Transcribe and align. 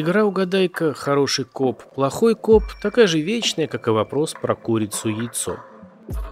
Игра 0.00 0.24
«Угадай-ка, 0.24 0.94
хороший 0.94 1.44
коп, 1.44 1.82
плохой 1.94 2.34
коп» 2.34 2.62
такая 2.80 3.06
же 3.06 3.20
вечная, 3.20 3.66
как 3.66 3.86
и 3.86 3.90
вопрос 3.90 4.32
про 4.32 4.54
курицу 4.54 5.10
яйцо. 5.10 5.58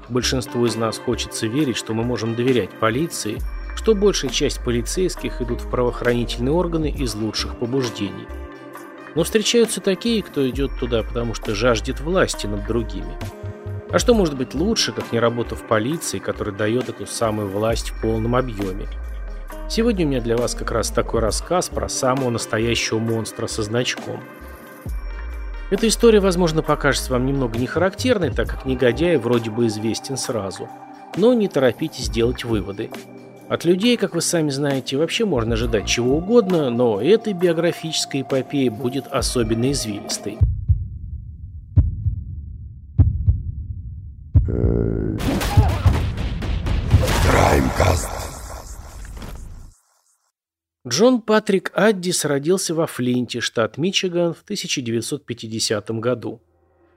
Большинству 0.08 0.64
из 0.64 0.74
нас 0.74 0.96
хочется 0.96 1.46
верить, 1.46 1.76
что 1.76 1.92
мы 1.92 2.02
можем 2.02 2.34
доверять 2.34 2.70
полиции, 2.70 3.36
что 3.76 3.94
большая 3.94 4.30
часть 4.30 4.64
полицейских 4.64 5.42
идут 5.42 5.60
в 5.60 5.68
правоохранительные 5.68 6.54
органы 6.54 6.90
из 6.90 7.14
лучших 7.14 7.58
побуждений. 7.58 8.26
Но 9.14 9.22
встречаются 9.22 9.82
такие, 9.82 10.22
кто 10.22 10.48
идет 10.48 10.70
туда, 10.80 11.02
потому 11.02 11.34
что 11.34 11.54
жаждет 11.54 12.00
власти 12.00 12.46
над 12.46 12.66
другими. 12.66 13.18
А 13.90 13.98
что 13.98 14.14
может 14.14 14.34
быть 14.34 14.54
лучше, 14.54 14.92
как 14.92 15.12
не 15.12 15.20
работа 15.20 15.56
в 15.56 15.62
полиции, 15.64 16.20
которая 16.20 16.56
дает 16.56 16.88
эту 16.88 17.06
самую 17.06 17.50
власть 17.50 17.90
в 17.90 18.00
полном 18.00 18.34
объеме? 18.34 18.86
Сегодня 19.70 20.06
у 20.06 20.08
меня 20.08 20.22
для 20.22 20.34
вас 20.38 20.54
как 20.54 20.70
раз 20.70 20.88
такой 20.88 21.20
рассказ 21.20 21.68
про 21.68 21.90
самого 21.90 22.30
настоящего 22.30 22.98
монстра 22.98 23.46
со 23.46 23.62
значком. 23.62 24.18
Эта 25.70 25.86
история, 25.86 26.20
возможно, 26.20 26.62
покажется 26.62 27.12
вам 27.12 27.26
немного 27.26 27.58
нехарактерной, 27.58 28.30
так 28.30 28.48
как 28.48 28.64
негодяй 28.64 29.18
вроде 29.18 29.50
бы 29.50 29.66
известен 29.66 30.16
сразу. 30.16 30.70
Но 31.18 31.34
не 31.34 31.48
торопитесь 31.48 32.08
делать 32.08 32.44
выводы. 32.44 32.88
От 33.50 33.66
людей, 33.66 33.98
как 33.98 34.14
вы 34.14 34.22
сами 34.22 34.48
знаете, 34.48 34.96
вообще 34.96 35.26
можно 35.26 35.52
ожидать 35.52 35.86
чего 35.86 36.16
угодно, 36.16 36.70
но 36.70 37.02
эта 37.02 37.34
биографическая 37.34 38.22
эпопея 38.22 38.70
будет 38.70 39.06
особенно 39.06 39.70
извилистой. 39.70 40.38
Краймкаст 47.30 48.27
Джон 50.88 51.20
Патрик 51.20 51.70
Аддис 51.74 52.24
родился 52.24 52.74
во 52.74 52.86
Флинте, 52.86 53.40
штат 53.40 53.76
Мичиган, 53.76 54.32
в 54.32 54.40
1950 54.42 55.90
году. 56.00 56.40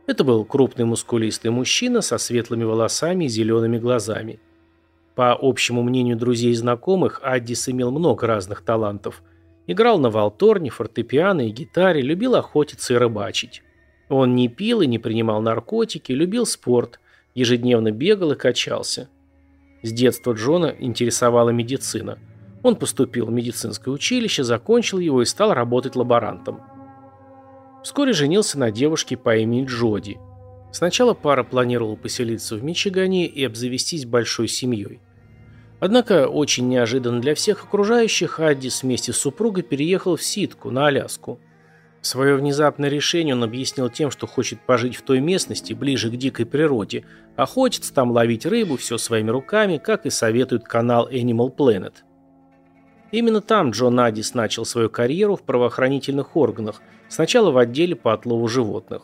Это 0.07 0.23
был 0.23 0.45
крупный 0.45 0.85
мускулистый 0.85 1.51
мужчина 1.51 1.99
со 1.99 2.17
светлыми 2.17 2.63
волосами 2.63 3.25
и 3.25 3.27
зелеными 3.27 3.79
глазами. 3.79 4.39
По 5.13 5.37
общему 5.37 5.83
мнению 5.83 6.15
друзей 6.15 6.51
и 6.51 6.55
знакомых, 6.55 7.19
Аддис 7.21 7.67
имел 7.67 7.91
много 7.91 8.27
разных 8.27 8.61
талантов. 8.61 9.23
Играл 9.67 9.99
на 9.99 10.09
валторне, 10.09 10.69
фортепиано 10.69 11.49
и 11.49 11.51
гитаре, 11.51 12.01
любил 12.01 12.35
охотиться 12.35 12.93
и 12.93 12.97
рыбачить. 12.97 13.61
Он 14.07 14.35
не 14.35 14.47
пил 14.47 14.79
и 14.79 14.87
не 14.87 14.99
принимал 14.99 15.41
наркотики, 15.41 16.13
любил 16.13 16.45
спорт, 16.45 17.01
ежедневно 17.35 17.91
бегал 17.91 18.31
и 18.31 18.37
качался. 18.37 19.09
С 19.83 19.91
детства 19.91 20.31
Джона 20.31 20.73
интересовала 20.79 21.49
медицина– 21.49 22.19
он 22.63 22.75
поступил 22.75 23.25
в 23.27 23.31
медицинское 23.31 23.91
училище, 23.91 24.43
закончил 24.43 24.99
его 24.99 25.21
и 25.21 25.25
стал 25.25 25.53
работать 25.53 25.95
лаборантом. 25.95 26.61
Вскоре 27.83 28.13
женился 28.13 28.59
на 28.59 28.71
девушке 28.71 29.17
по 29.17 29.35
имени 29.35 29.65
Джоди. 29.65 30.19
Сначала 30.71 31.13
пара 31.13 31.43
планировала 31.43 31.95
поселиться 31.95 32.55
в 32.55 32.63
Мичигане 32.63 33.25
и 33.25 33.43
обзавестись 33.43 34.05
большой 34.05 34.47
семьей. 34.47 34.99
Однако, 35.79 36.27
очень 36.27 36.69
неожиданно 36.69 37.19
для 37.19 37.33
всех 37.33 37.63
окружающих, 37.63 38.39
Аддис 38.39 38.83
вместе 38.83 39.11
с 39.11 39.17
супругой 39.17 39.63
переехал 39.63 40.15
в 40.15 40.23
Ситку, 40.23 40.69
на 40.69 40.87
Аляску. 40.87 41.39
Свое 42.01 42.35
внезапное 42.35 42.89
решение 42.89 43.35
он 43.35 43.43
объяснил 43.43 43.89
тем, 43.89 44.11
что 44.11 44.27
хочет 44.27 44.59
пожить 44.61 44.95
в 44.95 45.01
той 45.01 45.19
местности, 45.19 45.73
ближе 45.73 46.11
к 46.11 46.15
дикой 46.15 46.45
природе, 46.45 47.03
охотиться 47.35 47.93
там, 47.93 48.11
ловить 48.11 48.45
рыбу, 48.45 48.77
все 48.77 48.99
своими 48.99 49.31
руками, 49.31 49.77
как 49.77 50.05
и 50.05 50.11
советует 50.11 50.63
канал 50.63 51.09
Animal 51.09 51.55
Planet. 51.55 51.93
Именно 53.11 53.41
там 53.41 53.71
Джон 53.71 53.99
Адис 53.99 54.33
начал 54.33 54.65
свою 54.65 54.89
карьеру 54.89 55.35
в 55.35 55.43
правоохранительных 55.43 56.37
органах, 56.37 56.81
сначала 57.09 57.51
в 57.51 57.57
отделе 57.57 57.95
по 57.95 58.13
отлову 58.13 58.47
животных. 58.47 59.03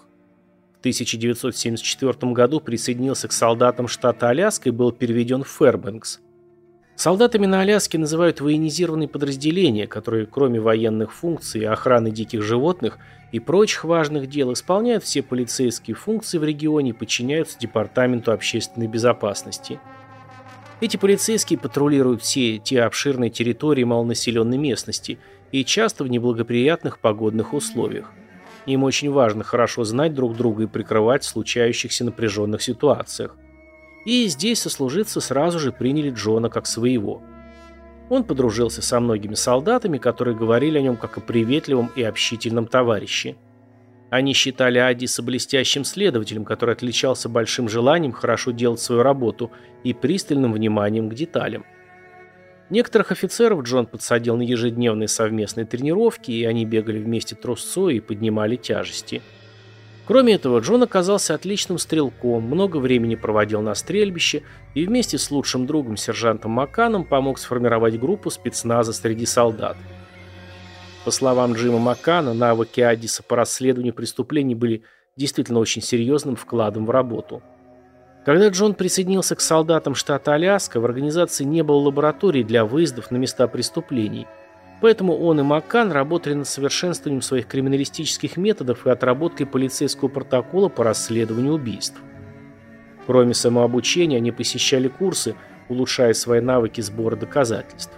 В 0.78 0.80
1974 0.80 2.32
году 2.32 2.62
присоединился 2.62 3.28
к 3.28 3.34
солдатам 3.34 3.88
штата 3.88 4.30
Аляска 4.30 4.70
и 4.70 4.72
был 4.72 4.92
переведен 4.92 5.44
в 5.44 5.50
Фэрбэнкс. 5.50 6.22
Солдатами 6.96 7.46
на 7.46 7.62
Аляске 7.62 7.98
называют 7.98 8.42
военизированные 8.42 9.08
подразделения, 9.08 9.86
которые, 9.86 10.26
кроме 10.26 10.60
военных 10.60 11.14
функций, 11.14 11.66
охраны 11.66 12.10
диких 12.10 12.42
животных 12.42 12.98
и 13.32 13.40
прочих 13.40 13.84
важных 13.84 14.28
дел, 14.28 14.54
исполняют 14.54 15.04
все 15.04 15.22
полицейские 15.22 15.96
функции 15.96 16.38
в 16.38 16.44
регионе 16.44 16.92
и 16.92 16.94
подчиняются 16.94 17.60
Департаменту 17.60 18.32
общественной 18.32 18.88
безопасности– 18.88 19.80
эти 20.80 20.98
полицейские 20.98 21.58
патрулируют 21.58 22.22
все 22.22 22.58
те 22.60 22.84
обширные 22.84 23.30
территории 23.30 23.84
малонаселенной 23.84 24.58
местности 24.58 25.18
и 25.52 25.64
часто 25.64 26.04
в 26.04 26.10
неблагоприятных 26.10 27.00
погодных 27.00 27.54
условиях. 27.54 28.12
Им 28.66 28.84
очень 28.84 29.12
важно 29.12 29.44
хорошо 29.44 29.84
знать 29.86 30.14
друг 30.14 30.36
друга 30.36 30.64
и 30.64 30.68
прикрывать 30.68 31.24
в 31.24 31.28
случающихся 31.28 32.04
напряженных 32.06 32.62
ситуациях. 32.62 33.36
И 34.06 34.28
здесь 34.28 34.62
сослуживцы 34.62 35.22
сразу 35.22 35.60
же 35.60 35.72
приняли 35.72 36.12
Джона 36.12 36.50
как 36.50 36.68
своего. 36.68 37.22
Он 38.10 38.24
подружился 38.24 38.82
со 38.82 39.00
многими 39.00 39.36
солдатами, 39.36 39.98
которые 39.98 40.36
говорили 40.36 40.78
о 40.78 40.82
нем 40.82 40.96
как 40.96 41.18
о 41.18 41.22
приветливом 41.22 41.92
и 41.96 42.04
общительном 42.04 42.68
товарище– 42.68 43.36
они 44.10 44.34
считали 44.34 44.78
Адиса 44.78 45.22
блестящим 45.22 45.84
следователем, 45.84 46.46
который 46.46 46.74
отличался 46.76 47.28
большим 47.28 47.68
желанием 47.68 48.14
хорошо 48.14 48.52
делать 48.52 48.80
свою 48.80 49.04
работу 49.04 49.52
и 49.84 49.94
пристальным 49.94 50.54
вниманием 50.54 51.10
к 51.10 51.14
деталям. 51.14 51.66
Некоторых 52.70 53.12
офицеров 53.12 53.64
Джон 53.64 53.86
подсадил 53.86 54.36
на 54.38 54.42
ежедневные 54.42 55.08
совместные 55.08 55.66
тренировки, 55.66 56.32
и 56.32 56.44
они 56.44 56.66
бегали 56.66 57.00
вместе 57.00 57.36
трусцой 57.36 57.98
и 57.98 58.02
поднимали 58.02 58.56
тяжести. 58.56 59.22
Кроме 60.06 60.36
этого, 60.36 60.60
Джон 60.60 60.84
оказался 60.84 61.34
отличным 61.34 61.78
стрелком, 61.78 62.44
много 62.44 62.78
времени 62.78 63.16
проводил 63.16 63.62
на 63.62 63.76
стрельбище 63.76 64.44
и 64.74 64.86
вместе 64.86 65.18
с 65.18 65.32
лучшим 65.32 65.66
другом 65.66 65.98
сержантом 65.98 66.52
Маканом 66.52 67.04
помог 67.04 67.40
сформировать 67.40 68.00
группу 68.00 68.30
спецназа 68.30 68.94
среди 68.94 69.26
солдат. 69.26 69.76
По 71.08 71.12
словам 71.12 71.54
Джима 71.54 71.80
Маккана, 71.80 72.34
навыки 72.34 72.82
Аддиса 72.82 73.24
по 73.24 73.38
расследованию 73.38 73.94
преступлений 73.94 74.56
были 74.56 74.84
действительно 75.16 75.60
очень 75.60 75.82
серьезным 75.82 76.36
вкладом 76.36 76.86
в 76.86 76.90
работу. 76.90 77.42
Когда 78.26 78.50
Джон 78.50 78.74
присоединился 78.74 79.38
к 79.38 79.40
солдатам 79.40 79.96
штата 79.96 80.34
Аляска, 80.34 80.82
в 80.82 80.86
организации 80.86 81.46
не 81.46 81.64
было 81.64 81.78
лабораторий 81.78 82.44
для 82.44 82.66
выездов 82.66 83.10
на 83.10 83.16
места 83.16 83.48
преступлений. 83.48 84.28
Поэтому 84.82 85.18
он 85.18 85.40
и 85.40 85.44
Маккан 85.44 85.94
работали 85.94 86.34
над 86.34 86.48
совершенствованием 86.50 87.22
своих 87.22 87.48
криминалистических 87.48 88.36
методов 88.36 88.86
и 88.86 88.90
отработкой 88.90 89.46
полицейского 89.46 90.10
протокола 90.10 90.68
по 90.68 90.84
расследованию 90.84 91.54
убийств. 91.54 92.02
Кроме 93.06 93.34
самообучения, 93.34 94.18
они 94.18 94.34
посещали 94.34 94.90
курсы, 94.90 95.38
улучшая 95.70 96.12
свои 96.12 96.42
навыки 96.42 96.82
сбора 96.82 97.16
доказательств. 97.16 97.98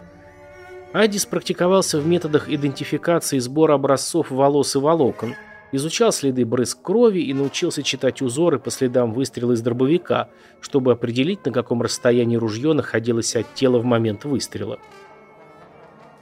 Адис 0.91 1.27
практиковался 1.27 2.00
в 2.00 2.07
методах 2.07 2.50
идентификации 2.50 3.38
сбора 3.38 3.75
образцов 3.75 4.31
волос 4.31 4.75
и 4.75 4.79
волокон, 4.79 5.35
изучал 5.72 6.11
следы 6.11 6.45
брызг 6.45 6.81
крови 6.81 7.19
и 7.19 7.33
научился 7.33 7.83
читать 7.83 8.23
узоры 8.23 8.57
по 8.57 8.72
следам 8.72 9.13
выстрела 9.13 9.51
из 9.51 9.61
дробовика, 9.61 10.29
чтобы 10.61 10.91
определить, 10.91 11.45
на 11.45 11.51
каком 11.51 11.83
расстоянии 11.83 12.38
ружье 12.38 12.73
находилось 12.73 13.35
от 13.35 13.53
тела 13.53 13.77
в 13.77 13.85
момент 13.85 14.25
выстрела. 14.25 14.79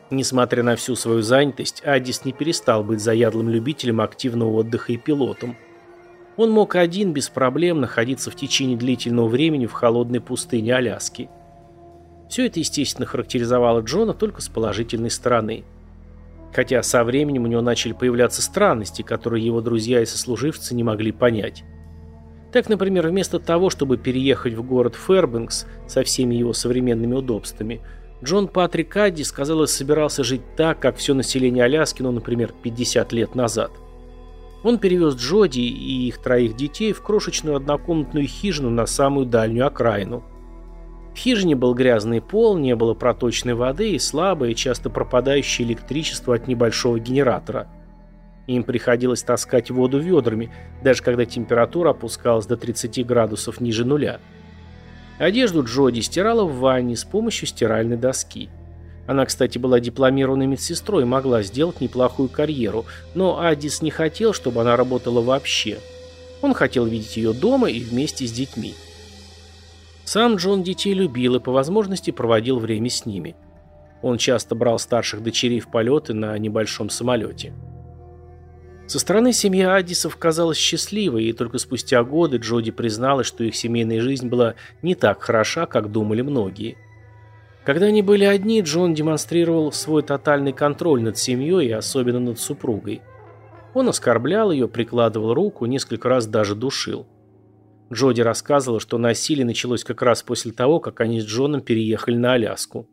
Несмотря 0.10 0.64
на 0.64 0.76
всю 0.76 0.96
свою 0.96 1.22
занятость, 1.22 1.82
Адис 1.86 2.26
не 2.26 2.34
перестал 2.34 2.84
быть 2.84 3.00
заядлым 3.00 3.50
любителем 3.50 4.02
активного 4.02 4.52
отдыха 4.52 4.92
и 4.92 4.98
пилотом. 4.98 5.56
Он 6.36 6.52
мог 6.52 6.76
один 6.76 7.14
без 7.14 7.30
проблем 7.30 7.80
находиться 7.80 8.32
в 8.32 8.36
течение 8.36 8.78
длительного 8.78 9.28
времени 9.28 9.66
в 9.66 9.74
холодной 9.74 10.20
пустыне 10.20 10.76
Аляски. 10.76 11.30
Все 12.30 12.48
это, 12.48 12.60
естественно, 12.60 13.06
характеризовало 13.06 13.82
Джона 13.82 14.14
только 14.14 14.42
с 14.42 14.50
положительной 14.50 15.12
стороны. 15.12 15.64
Хотя 16.54 16.82
со 16.84 17.04
временем 17.04 17.44
у 17.44 17.48
него 17.48 17.62
начали 17.62 17.94
появляться 17.94 18.42
странности, 18.42 19.02
которые 19.02 19.46
его 19.46 19.62
друзья 19.62 20.02
и 20.02 20.06
сослуживцы 20.06 20.76
не 20.76 20.84
могли 20.84 21.12
понять. 21.12 21.64
Так, 22.52 22.70
например, 22.70 23.08
вместо 23.08 23.40
того, 23.40 23.70
чтобы 23.70 23.98
переехать 23.98 24.54
в 24.54 24.64
город 24.64 24.96
Фэрбэнкс 24.96 25.66
со 25.88 26.04
всеми 26.04 26.36
его 26.36 26.54
современными 26.54 27.14
удобствами, 27.14 27.82
Джон 28.24 28.48
Патрик 28.48 28.96
Адди 28.98 29.24
что 29.24 29.66
собирался 29.68 30.24
жить 30.24 30.42
так, 30.56 30.80
как 30.80 30.98
все 30.98 31.14
население 31.14 31.66
Аляски, 31.66 32.02
ну, 32.02 32.12
например, 32.12 32.54
50 32.64 33.14
лет 33.14 33.36
назад. 33.36 33.72
Он 34.64 34.80
перевез 34.80 35.16
Джоди 35.16 35.60
и 35.60 36.08
их 36.08 36.18
троих 36.18 36.56
детей 36.56 36.94
в 36.94 37.04
крошечную 37.04 37.58
однокомнатную 37.58 38.26
хижину 38.26 38.70
на 38.70 38.86
самую 38.86 39.28
дальнюю 39.28 39.68
окраину– 39.68 40.24
в 41.18 41.20
хижине 41.20 41.56
был 41.56 41.74
грязный 41.74 42.22
пол, 42.22 42.60
не 42.60 42.76
было 42.76 42.94
проточной 42.94 43.56
воды 43.56 43.94
и 43.94 43.98
слабое, 43.98 44.54
часто 44.54 44.92
пропадающее 44.92 45.68
электричество 45.68 46.36
от 46.36 46.48
небольшого 46.48 47.00
генератора. 47.00 47.68
Им 48.46 48.64
приходилось 48.64 49.24
таскать 49.24 49.72
воду 49.72 49.98
ведрами, 49.98 50.54
даже 50.84 51.02
когда 51.02 51.26
температура 51.26 51.90
опускалась 51.90 52.46
до 52.46 52.56
30 52.56 53.04
градусов 53.04 53.60
ниже 53.60 53.84
нуля. 53.84 54.20
Одежду 55.18 55.64
Джоди 55.64 56.02
стирала 56.02 56.44
в 56.44 56.60
ванне 56.60 56.96
с 56.96 57.04
помощью 57.04 57.48
стиральной 57.48 57.98
доски. 57.98 58.52
Она, 59.08 59.26
кстати, 59.26 59.58
была 59.58 59.80
дипломированной 59.80 60.46
медсестрой 60.46 61.02
и 61.02 61.08
могла 61.08 61.42
сделать 61.42 61.82
неплохую 61.82 62.30
карьеру, 62.30 62.86
но 63.16 63.40
Аддис 63.40 63.82
не 63.82 63.90
хотел, 63.90 64.34
чтобы 64.34 64.62
она 64.62 64.76
работала 64.78 65.22
вообще. 65.22 65.80
Он 66.44 66.54
хотел 66.54 66.86
видеть 66.86 67.18
ее 67.18 67.34
дома 67.34 67.72
и 67.72 67.80
вместе 67.80 68.28
с 68.28 68.32
детьми. 68.32 68.76
Сам 70.08 70.38
Джон 70.38 70.64
детей 70.64 70.94
любил 70.94 71.36
и 71.36 71.40
по 71.42 71.52
возможности 71.52 72.12
проводил 72.12 72.60
время 72.60 72.90
с 72.90 73.06
ними. 73.06 73.36
Он 74.02 74.18
часто 74.18 74.56
брал 74.56 74.80
старших 74.80 75.22
дочерей 75.22 75.60
в 75.60 75.68
полеты 75.68 76.14
на 76.14 76.38
небольшом 76.38 76.90
самолете. 76.90 77.52
Со 78.88 79.00
стороны 79.00 79.34
семьи 79.34 79.64
Аддисов 79.64 80.16
казалась 80.16 80.58
счастливой, 80.58 81.26
и 81.26 81.34
только 81.34 81.58
спустя 81.58 82.02
годы 82.06 82.38
Джоди 82.38 82.72
призналась, 82.72 83.28
что 83.28 83.44
их 83.44 83.54
семейная 83.54 84.00
жизнь 84.00 84.30
была 84.30 84.56
не 84.82 84.96
так 84.96 85.22
хороша, 85.22 85.66
как 85.66 85.92
думали 85.92 86.22
многие. 86.22 86.78
Когда 87.66 87.88
они 87.88 88.02
были 88.02 88.24
одни, 88.24 88.62
Джон 88.62 88.94
демонстрировал 88.94 89.74
свой 89.74 90.04
тотальный 90.04 90.54
контроль 90.54 91.02
над 91.02 91.18
семьей 91.18 91.68
и 91.68 91.72
особенно 91.74 92.22
над 92.22 92.40
супругой. 92.40 93.02
Он 93.74 93.90
оскорблял 93.90 94.54
ее, 94.54 94.70
прикладывал 94.70 95.34
руку, 95.34 95.66
несколько 95.66 96.08
раз 96.08 96.28
даже 96.28 96.56
душил. 96.56 97.08
Джоди 97.92 98.22
рассказывала, 98.22 98.80
что 98.80 98.98
насилие 98.98 99.46
началось 99.46 99.84
как 99.84 100.02
раз 100.02 100.24
после 100.24 100.52
того, 100.52 100.80
как 100.80 101.02
они 101.02 101.22
с 101.22 101.26
Джоном 101.26 101.62
переехали 101.62 102.18
на 102.18 102.34
Аляску. 102.34 102.90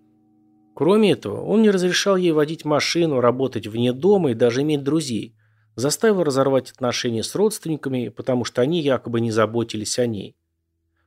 Кроме 0.74 1.12
этого, 1.12 1.40
он 1.40 1.62
не 1.62 1.70
разрешал 1.70 2.16
ей 2.16 2.32
водить 2.32 2.64
машину, 2.64 3.20
работать 3.20 3.66
вне 3.66 3.92
дома 3.92 4.32
и 4.32 4.34
даже 4.34 4.62
иметь 4.62 4.82
друзей– 4.82 5.36
заставил 5.76 6.22
разорвать 6.22 6.70
отношения 6.70 7.22
с 7.22 7.34
родственниками, 7.34 8.08
потому 8.08 8.44
что 8.44 8.62
они 8.62 8.80
якобы 8.80 9.20
не 9.20 9.30
заботились 9.30 9.98
о 9.98 10.06
ней. 10.06 10.36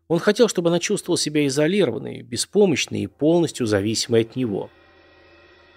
Он 0.08 0.20
хотел, 0.20 0.48
чтобы 0.48 0.70
она 0.70 0.80
чувствовала 0.80 1.18
себя 1.18 1.46
изолированной, 1.48 2.22
беспомощной 2.22 3.02
и 3.02 3.08
полностью 3.08 3.66
зависимой 3.66 4.22
от 4.22 4.36
него. 4.36 4.70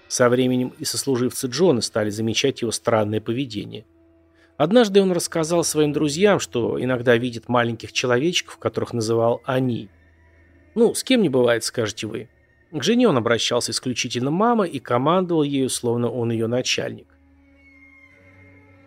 Со 0.08 0.28
временем 0.28 0.72
и 0.78 0.84
сослуживцы 0.84 1.46
Джона 1.46 1.80
стали 1.80 2.10
замечать 2.10 2.62
его 2.62 2.72
странное 2.72 3.20
поведение. 3.20 3.86
Однажды 4.60 5.00
он 5.00 5.10
рассказал 5.12 5.64
своим 5.64 5.94
друзьям, 5.94 6.38
что 6.38 6.78
иногда 6.78 7.16
видит 7.16 7.48
маленьких 7.48 7.92
человечков, 7.92 8.58
которых 8.58 8.92
называл 8.92 9.40
«они». 9.46 9.88
Ну, 10.74 10.92
с 10.92 11.02
кем 11.02 11.22
не 11.22 11.30
бывает, 11.30 11.64
скажете 11.64 12.06
вы. 12.06 12.28
К 12.70 12.82
жене 12.82 13.08
он 13.08 13.16
обращался 13.16 13.72
исключительно 13.72 14.30
мама 14.30 14.64
и 14.64 14.78
командовал 14.78 15.44
ею, 15.44 15.70
словно 15.70 16.10
он 16.10 16.30
ее 16.30 16.46
начальник. 16.46 17.06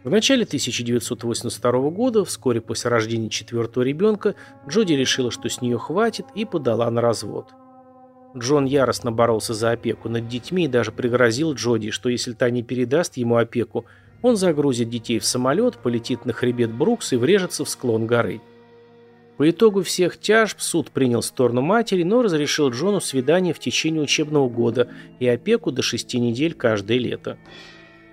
В 0.04 0.12
начале 0.12 0.44
1982 0.44 1.72
года, 1.90 2.24
вскоре 2.24 2.62
после 2.62 2.92
рождения 2.92 3.30
четвертого 3.30 3.82
ребенка, 3.82 4.36
Джоди 4.70 4.94
решила, 4.94 5.32
что 5.32 5.50
с 5.50 5.60
нее 5.60 5.80
хватит, 5.80 6.28
и 6.36 6.46
подала 6.46 6.92
на 6.92 7.02
развод. 7.02 7.48
Джон 8.38 8.66
яростно 8.66 9.12
боролся 9.12 9.56
за 9.56 9.72
опеку 9.72 10.08
над 10.08 10.28
детьми 10.28 10.66
и 10.66 10.68
даже 10.68 10.92
пригрозил 10.92 11.56
Джоди, 11.56 11.90
что 11.90 12.10
если 12.10 12.34
та 12.34 12.52
не 12.52 12.62
передаст 12.62 13.18
ему 13.18 13.38
опеку, 13.38 13.86
он 14.24 14.38
загрузит 14.38 14.90
детей 14.90 15.20
в 15.20 15.26
самолет, 15.26 15.78
полетит 15.78 16.26
на 16.26 16.34
хребет 16.34 16.74
Брукс 16.74 17.14
и 17.14 17.18
врежется 17.18 17.64
в 17.64 17.70
склон 17.70 18.08
горы. 18.08 18.42
По 19.38 19.50
итогу 19.50 19.84
всех 19.84 20.18
тяжб 20.20 20.60
суд 20.60 20.92
принял 20.92 21.22
сторону 21.22 21.62
матери, 21.62 22.04
но 22.04 22.22
разрешил 22.22 22.70
Джону 22.70 23.02
свидание 23.02 23.54
в 23.54 23.60
течение 23.60 24.02
учебного 24.02 24.48
года 24.48 24.90
и 25.20 25.28
опеку 25.28 25.72
до 25.72 25.82
шести 25.82 26.20
недель 26.20 26.54
каждое 26.54 26.98
лето. 26.98 27.38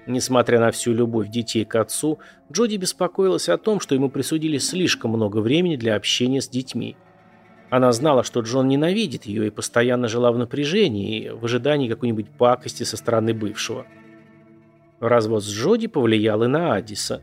Несмотря 0.07 0.59
на 0.59 0.73
всю 0.73 0.93
любовь 0.93 1.29
детей 1.29 1.65
к 1.65 1.77
отцу, 1.77 2.19
Джоди 2.51 2.77
беспокоилась 2.77 3.49
о 3.49 3.59
том, 3.59 3.79
что 3.79 3.95
ему 3.95 4.11
присудили 4.11 4.59
слишком 4.59 5.13
много 5.13 5.39
времени 5.39 5.77
для 5.77 5.95
общения 5.95 6.41
с 6.41 6.49
детьми. 6.49 6.97
Она 7.69 7.93
знала, 7.93 8.25
что 8.25 8.41
Джон 8.41 8.67
ненавидит 8.67 9.27
ее 9.27 9.47
и 9.47 9.51
постоянно 9.51 10.09
жила 10.09 10.33
в 10.33 10.39
напряжении, 10.39 11.29
в 11.29 11.45
ожидании 11.45 11.89
какой-нибудь 11.89 12.31
пакости 12.31 12.83
со 12.83 12.97
стороны 12.97 13.33
бывшего. 13.33 13.87
Развод 15.01 15.43
с 15.43 15.49
Джоди 15.49 15.87
повлиял 15.87 16.43
и 16.45 16.47
на 16.47 16.75
Аддиса. 16.75 17.23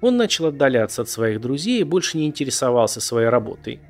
Он 0.00 0.16
начал 0.16 0.46
отдаляться 0.46 1.02
от 1.02 1.08
своих 1.08 1.40
друзей 1.40 1.80
и 1.80 1.84
больше 1.84 2.18
не 2.18 2.26
интересовался 2.26 3.00
своей 3.00 3.28
работой. 3.28 3.80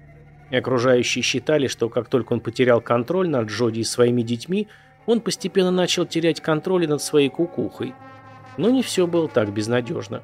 И 0.51 0.57
окружающие 0.57 1.23
считали, 1.23 1.67
что 1.67 1.89
как 1.89 2.09
только 2.09 2.33
он 2.33 2.41
потерял 2.41 2.81
контроль 2.81 3.29
над 3.29 3.49
Джоди 3.49 3.81
и 3.81 3.85
своими 3.85 4.23
детьми, 4.23 4.69
он 5.07 5.21
постепенно 5.21 5.71
начал 5.71 6.07
терять 6.07 6.41
контроль 6.41 6.89
над 6.89 7.03
своей 7.03 7.29
кукухой– 7.29 7.95
но 8.57 8.71
не 8.71 8.83
все 8.83 9.07
было 9.07 9.29
так 9.29 9.53
безнадежно. 9.53 10.23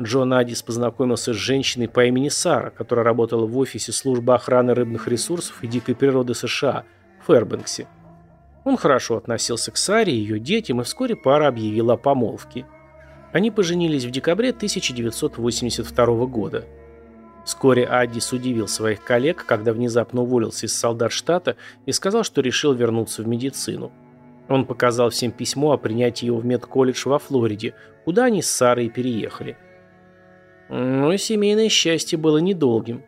Джон 0.00 0.32
Адис 0.34 0.62
познакомился 0.62 1.32
с 1.32 1.36
женщиной 1.36 1.88
по 1.88 2.04
имени 2.04 2.28
Сара, 2.28 2.70
которая 2.70 3.04
работала 3.04 3.46
в 3.46 3.56
офисе 3.56 3.92
службы 3.92 4.34
охраны 4.34 4.74
рыбных 4.74 5.06
ресурсов 5.06 5.62
и 5.62 5.68
дикой 5.68 5.94
природы 5.94 6.34
США 6.34 6.84
в 7.22 7.26
Фэрбэнксе. 7.26 7.86
Он 8.64 8.78
хорошо 8.78 9.18
относился 9.18 9.70
к 9.70 9.76
Саре 9.76 10.12
и 10.12 10.16
ее 10.16 10.38
детям, 10.40 10.80
и 10.80 10.84
вскоре 10.84 11.16
пара 11.16 11.48
объявила 11.48 11.94
о 11.94 11.98
помолвке. 11.98 12.66
Они 13.32 13.50
поженились 13.50 14.04
в 14.04 14.10
декабре 14.10 14.50
1982 14.50 16.26
года. 16.26 16.64
Вскоре 17.44 17.84
Аддис 17.84 18.32
удивил 18.32 18.66
своих 18.66 19.04
коллег, 19.04 19.44
когда 19.44 19.74
внезапно 19.74 20.22
уволился 20.22 20.64
из 20.64 20.74
солдат 20.74 21.12
штата 21.12 21.56
и 21.84 21.92
сказал, 21.92 22.24
что 22.24 22.40
решил 22.40 22.72
вернуться 22.72 23.22
в 23.22 23.28
медицину. 23.28 23.92
Он 24.48 24.64
показал 24.64 25.10
всем 25.10 25.30
письмо 25.30 25.72
о 25.72 25.78
принятии 25.78 26.26
его 26.26 26.38
в 26.38 26.46
медколледж 26.46 27.06
во 27.06 27.18
Флориде, 27.18 27.74
куда 28.04 28.24
они 28.24 28.40
с 28.40 28.50
Сарой 28.50 28.88
переехали. 28.88 29.58
Но 30.70 31.14
семейное 31.16 31.68
счастье 31.68 32.18
было 32.18 32.38
недолгим. 32.38 33.02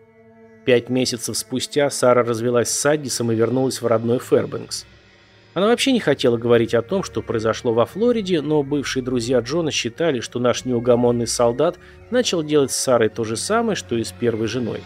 Пять 0.66 0.90
месяцев 0.90 1.36
спустя 1.36 1.88
Сара 1.88 2.22
развелась 2.22 2.70
с 2.70 2.84
Аддисом 2.84 3.32
и 3.32 3.34
вернулась 3.34 3.80
в 3.80 3.86
родной 3.86 4.18
Фэрбэнкс. 4.18 4.84
Она 5.56 5.68
вообще 5.68 5.92
не 5.92 6.00
хотела 6.00 6.36
говорить 6.36 6.74
о 6.74 6.82
том, 6.82 7.02
что 7.02 7.22
произошло 7.22 7.72
во 7.72 7.86
Флориде, 7.86 8.42
но 8.42 8.62
бывшие 8.62 9.02
друзья 9.02 9.38
Джона 9.38 9.70
считали, 9.70 10.20
что 10.20 10.38
наш 10.38 10.66
неугомонный 10.66 11.26
солдат 11.26 11.78
начал 12.10 12.42
делать 12.42 12.72
с 12.72 12.76
Сарой 12.76 13.08
то 13.08 13.24
же 13.24 13.38
самое, 13.38 13.74
что 13.74 13.96
и 13.96 14.04
с 14.04 14.12
первой 14.12 14.48
женой. 14.48 14.82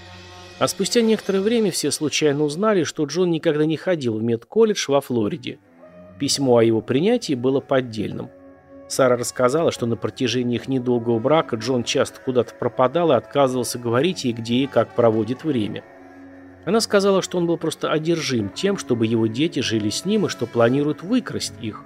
А 0.61 0.69
спустя 0.69 1.01
некоторое 1.01 1.41
время 1.41 1.73
все 1.73 1.91
случайно 1.91 2.45
узнали, 2.45 2.85
что 2.85 3.05
Джон 3.05 3.33
никогда 3.33 3.67
не 3.67 3.77
ходил 3.77 4.17
в 4.17 4.23
медколледж 4.23 4.85
во 4.87 5.01
Флориде. 5.01 5.59
Письмо 6.21 6.59
о 6.59 6.63
его 6.63 6.81
принятии 6.83 7.35
было 7.35 7.59
поддельным. 7.59 8.31
Сара 8.87 9.17
рассказала, 9.17 9.73
что 9.73 9.87
на 9.87 9.97
протяжении 9.97 10.55
их 10.55 10.69
недолгого 10.69 11.19
брака 11.19 11.57
Джон 11.57 11.83
часто 11.83 12.21
куда-то 12.21 12.55
пропадал 12.55 13.11
и 13.11 13.17
отказывался 13.17 13.81
говорить 13.81 14.23
ей, 14.23 14.35
где 14.35 14.55
и 14.55 14.67
как 14.69 14.95
проводит 14.95 15.43
время. 15.43 15.83
Она 16.65 16.81
сказала, 16.81 17.23
что 17.23 17.39
он 17.39 17.47
был 17.47 17.57
просто 17.57 17.91
одержим 17.91 18.51
тем, 18.51 18.77
чтобы 18.77 19.07
его 19.07 19.27
дети 19.27 19.61
жили 19.61 19.89
с 19.89 20.05
ним 20.05 20.27
и 20.27 20.29
что 20.29 20.47
планирует 20.47 21.03
выкрасть 21.03 21.55
их. 21.61 21.85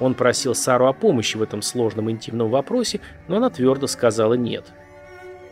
Он 0.00 0.14
просил 0.14 0.54
Сару 0.54 0.86
о 0.86 0.92
помощи 0.92 1.36
в 1.36 1.42
этом 1.42 1.62
сложном 1.62 2.10
интимном 2.10 2.50
вопросе, 2.50 3.00
но 3.28 3.36
она 3.36 3.50
твердо 3.50 3.86
сказала 3.86 4.34
«нет». 4.34 4.72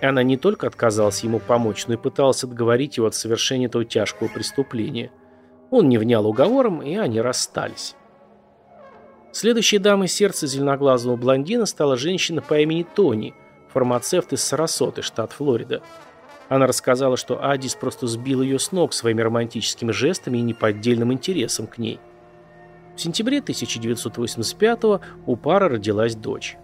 Она 0.01 0.25
не 0.25 0.37
только 0.37 0.67
отказалась 0.67 1.23
ему 1.23 1.39
помочь, 1.39 1.87
но 1.87 1.95
и 1.95 1.97
пыталась 1.97 2.43
отговорить 2.43 2.97
его 2.97 3.07
от 3.07 3.15
совершения 3.15 3.67
этого 3.67 3.85
тяжкого 3.85 4.29
преступления– 4.29 5.11
он 5.73 5.89
не 5.89 5.97
внял 5.97 6.27
уговором, 6.27 6.83
и 6.83 6.97
они 6.97 7.19
расстались. 7.23 7.97
Следующей 9.33 9.79
дамой 9.79 10.07
сердца 10.07 10.47
зеленоглазого 10.47 11.17
блондина 11.17 11.65
стала 11.65 11.97
женщина 11.97 12.43
по 12.43 12.61
имени 12.61 12.83
Тони, 12.83 13.35
фармацевт 13.73 14.35
из 14.35 14.45
Сарасоты, 14.45 15.01
штат 15.01 15.33
Флорида. 15.33 15.81
Она 16.53 16.67
рассказала, 16.67 17.17
что 17.17 17.45
Адис 17.45 17.75
просто 17.75 18.07
сбил 18.07 18.43
ее 18.43 18.59
с 18.59 18.73
ног 18.73 18.93
своими 18.93 19.23
романтическими 19.23 19.91
жестами 19.91 20.39
и 20.39 20.43
неподдельным 20.43 21.13
интересом 21.13 21.67
к 21.67 21.79
ней. 21.79 21.99
В 22.95 23.01
сентябре 23.01 23.39
1985 23.39 24.81
у 25.27 25.37
пары 25.37 25.69
родилась 25.69 26.15
дочь. 26.15 26.57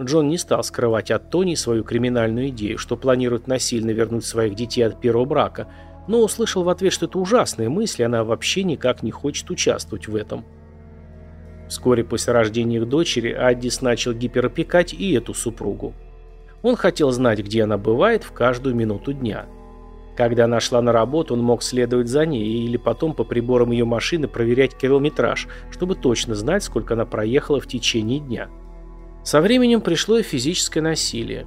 Джон 0.00 0.28
не 0.28 0.38
стал 0.38 0.62
скрывать 0.62 1.10
от 1.10 1.30
Тони 1.30 1.54
свою 1.54 1.82
криминальную 1.82 2.50
идею, 2.50 2.78
что 2.78 2.96
планирует 2.96 3.46
насильно 3.46 3.90
вернуть 3.90 4.24
своих 4.24 4.54
детей 4.54 4.82
от 4.82 5.00
первого 5.00 5.24
брака– 5.24 5.68
но 6.06 6.22
услышал 6.22 6.62
в 6.62 6.68
ответ, 6.68 6.92
что 6.92 7.06
это 7.06 7.18
ужасная 7.18 7.68
мысль, 7.68 8.02
и 8.02 8.04
она 8.04 8.24
вообще 8.24 8.62
никак 8.62 9.02
не 9.02 9.10
хочет 9.10 9.50
участвовать 9.50 10.08
в 10.08 10.14
этом. 10.14 10.44
Вскоре 11.68 12.04
после 12.04 12.32
рождения 12.32 12.76
их 12.76 12.88
дочери 12.88 13.32
Аддис 13.32 13.80
начал 13.80 14.12
гиперопекать 14.12 14.94
и 14.94 15.12
эту 15.14 15.34
супругу. 15.34 15.94
Он 16.66 16.74
хотел 16.74 17.12
знать, 17.12 17.38
где 17.38 17.62
она 17.62 17.78
бывает 17.78 18.24
в 18.24 18.32
каждую 18.32 18.74
минуту 18.74 19.12
дня. 19.12 19.46
Когда 20.16 20.46
она 20.46 20.58
шла 20.58 20.82
на 20.82 20.90
работу, 20.90 21.34
он 21.34 21.40
мог 21.40 21.62
следовать 21.62 22.08
за 22.08 22.26
ней 22.26 22.44
или 22.44 22.76
потом 22.76 23.14
по 23.14 23.22
приборам 23.22 23.70
ее 23.70 23.84
машины 23.84 24.26
проверять 24.26 24.76
километраж, 24.76 25.46
чтобы 25.70 25.94
точно 25.94 26.34
знать, 26.34 26.64
сколько 26.64 26.94
она 26.94 27.06
проехала 27.06 27.60
в 27.60 27.68
течение 27.68 28.18
дня. 28.18 28.48
Со 29.22 29.40
временем 29.40 29.80
пришло 29.80 30.18
и 30.18 30.24
физическое 30.24 30.80
насилие. 30.80 31.46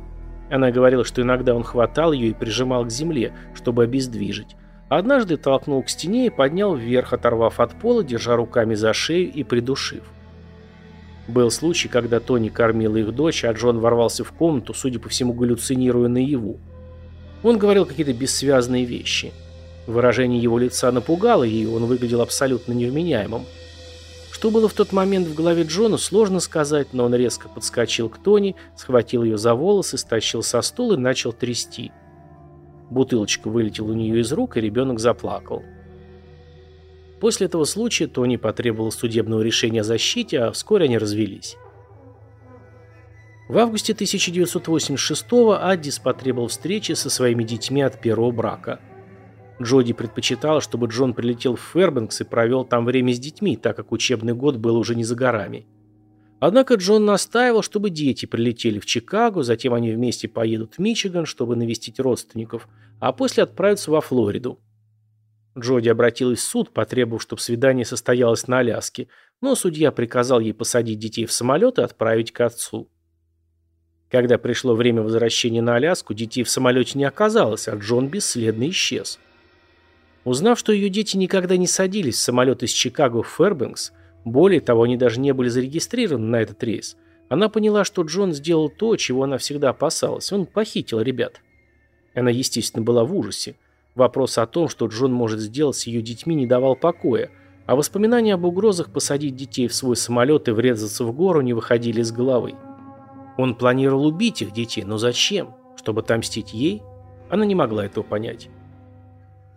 Она 0.49 0.71
говорила, 0.71 1.03
что 1.03 1.21
иногда 1.21 1.53
он 1.53 1.63
хватал 1.63 2.13
ее 2.13 2.29
и 2.29 2.33
прижимал 2.33 2.85
к 2.85 2.89
земле, 2.89 3.33
чтобы 3.53 3.83
обездвижить. 3.83 4.55
Однажды 4.87 5.35
толкнул 5.35 5.83
к 5.83 5.89
стене 5.89 6.27
и 6.27 6.29
поднял 6.29 6.75
вверх, 6.75 7.11
оторвав 7.11 7.59
от 7.59 7.73
пола, 7.73 8.05
держа 8.05 8.37
руками 8.37 8.73
за 8.73 8.93
шею 8.93 9.29
и 9.29 9.43
придушив. 9.43 10.03
Был 11.29 11.51
случай, 11.51 11.87
когда 11.89 12.19
Тони 12.19 12.49
кормила 12.49 12.97
их 12.97 13.13
дочь, 13.13 13.45
а 13.45 13.51
Джон 13.51 13.77
ворвался 13.77 14.23
в 14.23 14.31
комнату, 14.31 14.73
судя 14.73 14.99
по 14.99 15.09
всему, 15.09 15.33
галлюцинируя 15.33 16.07
наяву. 16.07 16.59
Он 17.43 17.59
говорил 17.59 17.85
какие-то 17.85 18.13
бессвязные 18.13 18.83
вещи. 18.83 19.31
Выражение 19.85 20.41
его 20.41 20.57
лица 20.57 20.91
напугало 20.91 21.43
ее, 21.43 21.69
он 21.69 21.85
выглядел 21.85 22.21
абсолютно 22.21 22.73
невменяемым. 22.73 23.45
Что 24.31 24.49
было 24.49 24.67
в 24.67 24.73
тот 24.73 24.91
момент 24.91 25.27
в 25.27 25.35
голове 25.35 25.63
Джона, 25.63 25.97
сложно 25.97 26.39
сказать, 26.39 26.93
но 26.93 27.05
он 27.05 27.13
резко 27.13 27.47
подскочил 27.47 28.09
к 28.09 28.17
Тони, 28.17 28.55
схватил 28.75 29.23
ее 29.23 29.37
за 29.37 29.53
волосы, 29.53 29.99
стащил 29.99 30.41
со 30.41 30.63
стула 30.63 30.95
и 30.95 30.97
начал 30.97 31.31
трясти. 31.31 31.91
Бутылочка 32.89 33.49
вылетела 33.49 33.91
у 33.91 33.93
нее 33.93 34.21
из 34.21 34.31
рук, 34.31 34.57
и 34.57 34.61
ребенок 34.61 34.99
заплакал. 34.99 35.63
После 37.19 37.47
этого 37.47 37.65
случая 37.65 38.07
Тони 38.07 38.37
потребовал 38.37 38.91
судебного 38.91 39.41
решения 39.41 39.81
о 39.81 39.83
защите, 39.83 40.39
а 40.39 40.51
вскоре 40.51 40.85
они 40.85 40.97
развелись. 40.97 41.57
В 43.49 43.57
августе 43.57 43.93
1986-го 43.93 45.53
Аддис 45.53 45.99
потребовал 45.99 46.47
встречи 46.47 46.93
со 46.93 47.09
своими 47.09 47.43
детьми 47.43 47.81
от 47.81 47.99
первого 47.99 48.31
брака. 48.31 48.79
Джоди 49.61 49.91
предпочитала, 49.91 50.61
чтобы 50.61 50.87
Джон 50.87 51.13
прилетел 51.13 51.55
в 51.55 51.61
Фербенкс 51.73 52.21
и 52.21 52.23
провел 52.23 52.63
там 52.63 52.85
время 52.85 53.11
с 53.11 53.19
детьми, 53.19 53.57
так 53.57 53.75
как 53.75 53.91
учебный 53.91 54.33
год 54.33 54.55
был 54.55 54.77
уже 54.77 54.95
не 54.95 55.03
за 55.03 55.15
горами. 55.15 55.65
Однако 56.39 56.75
Джон 56.75 57.03
настаивал, 57.03 57.63
чтобы 57.63 57.89
дети 57.89 58.25
прилетели 58.25 58.79
в 58.79 58.85
Чикаго, 58.85 59.43
затем 59.43 59.73
они 59.73 59.91
вместе 59.91 60.29
поедут 60.29 60.75
в 60.75 60.79
Мичиган, 60.79 61.25
чтобы 61.25 61.57
навестить 61.57 61.99
родственников, 61.99 62.69
а 62.99 63.11
после 63.11 63.43
отправятся 63.43 63.91
во 63.91 63.99
Флориду. 63.99 64.59
Джоди 65.57 65.89
обратилась 65.89 66.39
в 66.39 66.43
суд, 66.43 66.71
потребовав, 66.71 67.21
чтобы 67.21 67.41
свидание 67.41 67.85
состоялось 67.85 68.47
на 68.47 68.59
Аляске, 68.59 69.07
но 69.41 69.55
судья 69.55 69.91
приказал 69.91 70.39
ей 70.39 70.53
посадить 70.53 70.99
детей 70.99 71.25
в 71.25 71.31
самолет 71.31 71.79
и 71.79 71.81
отправить 71.81 72.31
к 72.31 72.41
отцу. 72.41 72.89
Когда 74.09 74.37
пришло 74.37 74.73
время 74.73 75.01
возвращения 75.01 75.61
на 75.61 75.75
Аляску, 75.75 76.13
детей 76.13 76.43
в 76.43 76.49
самолете 76.49 76.97
не 76.97 77.05
оказалось, 77.05 77.67
а 77.67 77.75
Джон 77.75 78.07
бесследно 78.07 78.67
исчез. 78.69 79.19
Узнав, 80.23 80.59
что 80.59 80.71
ее 80.71 80.89
дети 80.89 81.15
никогда 81.17 81.57
не 81.57 81.67
садились 81.67 82.15
в 82.15 82.21
самолет 82.21 82.63
из 82.63 82.71
Чикаго 82.71 83.23
в 83.23 83.27
Фэрбэнкс, 83.27 83.91
более 84.25 84.61
того, 84.61 84.83
они 84.83 84.97
даже 84.97 85.19
не 85.19 85.33
были 85.33 85.49
зарегистрированы 85.49 86.27
на 86.27 86.41
этот 86.41 86.63
рейс, 86.63 86.97
она 87.29 87.47
поняла, 87.47 87.85
что 87.85 88.01
Джон 88.01 88.33
сделал 88.33 88.69
то, 88.69 88.95
чего 88.97 89.23
она 89.23 89.37
всегда 89.37 89.69
опасалась. 89.69 90.31
Он 90.31 90.47
похитил 90.47 90.99
ребят. 90.99 91.41
Она, 92.15 92.31
естественно, 92.31 92.83
была 92.83 93.03
в 93.03 93.15
ужасе. 93.15 93.55
Вопрос 93.99 94.37
о 94.37 94.45
том, 94.45 94.69
что 94.69 94.85
Джон 94.85 95.11
может 95.11 95.41
сделать 95.41 95.75
с 95.75 95.85
ее 95.85 96.01
детьми, 96.01 96.33
не 96.33 96.47
давал 96.47 96.77
покоя, 96.77 97.31
а 97.65 97.75
воспоминания 97.75 98.35
об 98.35 98.45
угрозах 98.45 98.93
посадить 98.93 99.35
детей 99.35 99.67
в 99.67 99.75
свой 99.75 99.97
самолет 99.97 100.47
и 100.47 100.51
врезаться 100.51 101.03
в 101.03 101.11
гору 101.11 101.41
не 101.41 101.51
выходили 101.51 101.99
из 101.99 102.13
головы. 102.13 102.55
Он 103.37 103.55
планировал 103.55 104.05
убить 104.05 104.41
их 104.41 104.53
детей, 104.53 104.85
но 104.85 104.97
зачем? 104.97 105.53
Чтобы 105.75 105.99
отомстить 105.99 106.53
ей? 106.53 106.81
Она 107.29 107.43
не 107.43 107.55
могла 107.55 107.85
этого 107.85 108.05
понять. 108.05 108.47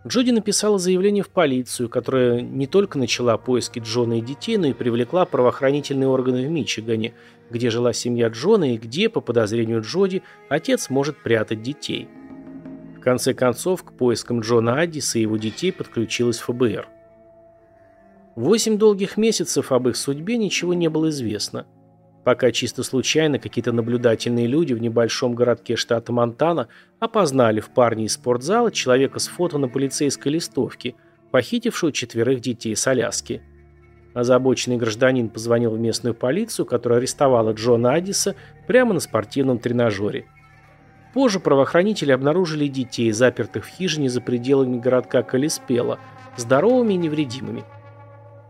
Джоди 0.05 0.31
написала 0.31 0.77
заявление 0.77 1.23
в 1.23 1.29
полицию, 1.29 1.87
которая 1.87 2.41
не 2.41 2.67
только 2.67 2.99
начала 2.99 3.37
поиски 3.37 3.79
Джона 3.79 4.17
и 4.17 4.21
детей, 4.21 4.57
но 4.57 4.67
и 4.67 4.73
привлекла 4.73 5.23
правоохранительные 5.23 6.09
органы 6.09 6.45
в 6.45 6.51
Мичигане, 6.51 7.13
где 7.49 7.69
жила 7.69 7.93
семья 7.93 8.27
Джона 8.27 8.73
и 8.73 8.77
где, 8.77 9.07
по 9.07 9.21
подозрению 9.21 9.81
Джоди, 9.83 10.21
отец 10.49 10.89
может 10.89 11.23
прятать 11.23 11.61
детей. 11.61 12.09
Конце 13.03 13.33
концов, 13.33 13.83
к 13.83 13.91
поискам 13.91 14.39
Джона 14.39 14.79
Аддиса 14.79 15.19
и 15.19 15.23
его 15.23 15.37
детей 15.37 15.71
подключилась 15.71 16.39
ФБР. 16.39 16.87
Восемь 18.35 18.77
долгих 18.77 19.17
месяцев 19.17 19.71
об 19.71 19.87
их 19.89 19.97
судьбе 19.97 20.37
ничего 20.37 20.73
не 20.73 20.89
было 20.89 21.09
известно– 21.09 21.67
пока 22.23 22.51
чисто 22.51 22.83
случайно 22.83 23.39
какие-то 23.39 23.71
наблюдательные 23.71 24.47
люди 24.47 24.73
в 24.73 24.81
небольшом 24.81 25.35
городке 25.35 25.75
штата 25.75 26.11
Монтана 26.11 26.67
опознали 26.99 27.59
в 27.59 27.69
парне 27.69 28.05
из 28.05 28.13
спортзала 28.13 28.71
человека 28.71 29.19
с 29.19 29.27
фото 29.27 29.57
на 29.57 29.67
полицейской 29.67 30.31
листовке, 30.31 30.95
похитившего 31.31 31.91
четверых 31.91 32.39
детей 32.39 32.75
с 32.75 32.87
Аляски. 32.87 33.41
Озабоченный 34.13 34.77
гражданин 34.77 35.29
позвонил 35.29 35.71
в 35.71 35.79
местную 35.79 36.13
полицию, 36.13 36.65
которая 36.65 36.99
арестовала 36.99 37.51
Джона 37.51 37.93
Аддиса 37.93 38.35
прямо 38.67 38.93
на 38.93 38.99
спортивном 38.99 39.57
тренажере. 39.57 40.27
Позже 41.13 41.39
правоохранители 41.39 42.11
обнаружили 42.11 42.67
детей, 42.67 43.11
запертых 43.11 43.65
в 43.65 43.69
хижине 43.69 44.09
за 44.09 44.19
пределами 44.19 44.79
городка 44.79 45.21
Калиспела, 45.21 45.99
здоровыми 46.37 46.93
и 46.93 46.97
невредимыми. 46.97 47.63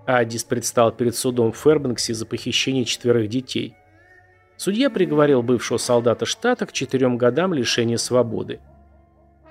Аддис 0.05 0.45
предстал 0.45 0.91
перед 0.91 1.15
судом 1.15 1.51
в 1.51 1.57
Фербенксе 1.57 2.13
за 2.13 2.25
похищение 2.25 2.85
четверых 2.85 3.27
детей. 3.27 3.75
Судья 4.55 4.89
приговорил 4.89 5.43
бывшего 5.43 5.77
солдата 5.77 6.25
штата 6.25 6.65
к 6.65 6.71
четырем 6.71 7.17
годам 7.17 7.53
лишения 7.53 7.97
свободы. 7.97 8.61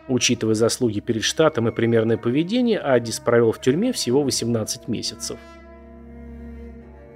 Учитывая 0.08 0.54
заслуги 0.54 1.00
перед 1.00 1.22
штатом 1.22 1.68
и 1.68 1.72
примерное 1.72 2.16
поведение, 2.16 2.78
Аддис 2.78 3.20
провел 3.20 3.52
в 3.52 3.60
тюрьме 3.60 3.92
всего 3.92 4.22
18 4.22 4.88
месяцев. 4.88 5.38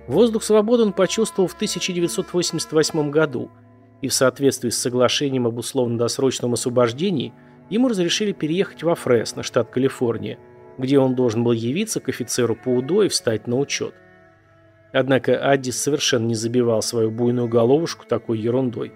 Воздух 0.08 0.44
свободы 0.44 0.84
он 0.84 0.92
почувствовал 0.92 1.48
в 1.48 1.54
1988 1.54 3.10
году, 3.10 3.50
и 4.02 4.08
в 4.08 4.14
соответствии 4.14 4.70
с 4.70 4.78
соглашением 4.78 5.46
об 5.46 5.58
условно-досрочном 5.58 6.54
освобождении 6.54 7.32
ему 7.70 7.88
разрешили 7.88 8.32
переехать 8.32 8.82
во 8.82 8.94
Фресно, 8.94 9.42
штат 9.42 9.70
Калифорния, 9.70 10.38
где 10.78 10.98
он 10.98 11.14
должен 11.14 11.42
был 11.42 11.52
явиться 11.52 12.00
к 12.00 12.08
офицеру 12.08 12.54
по 12.54 12.68
УДО 12.68 13.04
и 13.04 13.08
встать 13.08 13.46
на 13.46 13.56
учет. 13.56 13.94
Однако 14.92 15.38
Аддис 15.38 15.80
совершенно 15.80 16.26
не 16.26 16.34
забивал 16.34 16.82
свою 16.82 17.10
буйную 17.10 17.48
головушку 17.48 18.06
такой 18.06 18.38
ерундой. 18.38 18.92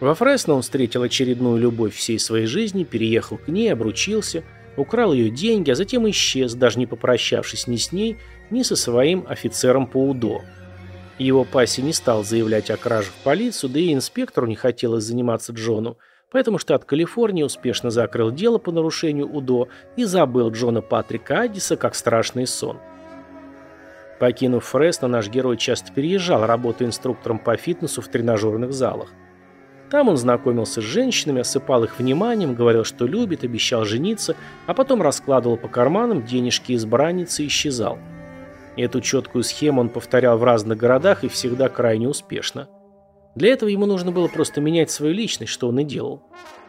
Во 0.00 0.14
Фресно 0.14 0.54
он 0.54 0.62
встретил 0.62 1.02
очередную 1.02 1.58
любовь 1.58 1.94
всей 1.94 2.18
своей 2.18 2.46
жизни, 2.46 2.84
переехал 2.84 3.36
к 3.36 3.48
ней, 3.48 3.70
обручился, 3.70 4.44
украл 4.76 5.12
ее 5.12 5.30
деньги, 5.30 5.70
а 5.70 5.74
затем 5.74 6.08
исчез, 6.10 6.54
даже 6.54 6.78
не 6.78 6.86
попрощавшись 6.86 7.66
ни 7.66 7.76
с 7.76 7.92
ней, 7.92 8.16
ни 8.50 8.62
со 8.62 8.76
своим 8.76 9.26
офицером 9.28 9.86
по 9.86 10.08
УДО. 10.08 10.40
Его 11.20 11.44
пассия 11.44 11.84
не 11.84 11.92
стал 11.92 12.24
заявлять 12.24 12.70
о 12.70 12.78
краже 12.78 13.10
в 13.10 13.24
полицию, 13.24 13.70
да 13.70 13.78
и 13.78 13.92
инспектору 13.92 14.46
не 14.46 14.56
хотелось 14.56 15.04
заниматься 15.04 15.52
Джону, 15.52 15.98
Поэтому 16.32 16.58
штат 16.58 16.84
Калифорния 16.84 17.44
успешно 17.44 17.90
закрыл 17.90 18.30
дело 18.30 18.58
по 18.58 18.70
нарушению 18.70 19.28
УДО 19.28 19.68
и 19.96 20.04
забыл 20.04 20.50
Джона 20.50 20.80
Патрика 20.80 21.40
Аддиса 21.40 21.76
как 21.76 21.96
страшный 21.96 22.46
сон. 22.46 22.78
Покинув 24.20 24.64
Фресно, 24.64 25.08
наш 25.08 25.28
герой 25.28 25.56
часто 25.56 25.92
переезжал, 25.92 26.46
работая 26.46 26.86
инструктором 26.86 27.40
по 27.40 27.56
фитнесу 27.56 28.00
в 28.00 28.06
тренажерных 28.06 28.72
залах. 28.72 29.08
Там 29.90 30.08
он 30.08 30.16
знакомился 30.16 30.80
с 30.80 30.84
женщинами, 30.84 31.40
осыпал 31.40 31.82
их 31.82 31.98
вниманием, 31.98 32.54
говорил, 32.54 32.84
что 32.84 33.06
любит, 33.06 33.42
обещал 33.42 33.84
жениться, 33.84 34.36
а 34.68 34.74
потом 34.74 35.02
раскладывал 35.02 35.56
по 35.56 35.66
карманам 35.66 36.24
денежки 36.24 36.74
избранницы 36.76 37.42
и 37.42 37.48
исчезал. 37.48 37.98
Эту 38.80 39.02
четкую 39.02 39.44
схему 39.44 39.82
он 39.82 39.90
повторял 39.90 40.38
в 40.38 40.42
разных 40.42 40.78
городах 40.78 41.22
и 41.22 41.28
всегда 41.28 41.68
крайне 41.68 42.08
успешно. 42.08 42.66
Для 43.34 43.52
этого 43.52 43.68
ему 43.68 43.84
нужно 43.84 44.10
было 44.10 44.26
просто 44.26 44.62
менять 44.62 44.90
свою 44.90 45.12
личность, 45.12 45.52
что 45.52 45.68
он 45.68 45.80
и 45.80 45.84
делал. 45.84 46.22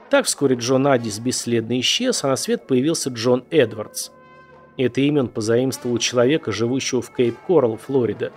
Так 0.10 0.26
вскоре 0.26 0.58
Джон 0.58 0.88
Аддис 0.88 1.20
бесследно 1.20 1.80
исчез, 1.80 2.26
а 2.26 2.28
на 2.28 2.36
свет 2.36 2.68
появился 2.68 3.12
Джон 3.12 3.46
Эдвардс. 3.50 4.10
Это 4.76 5.00
имя 5.00 5.22
он 5.22 5.30
позаимствовал 5.30 5.96
у 5.96 6.00
человека, 6.00 6.52
живущего 6.52 7.02
в 7.02 7.14
Кейп-Коралл, 7.16 7.78
Флорида. 7.78 8.34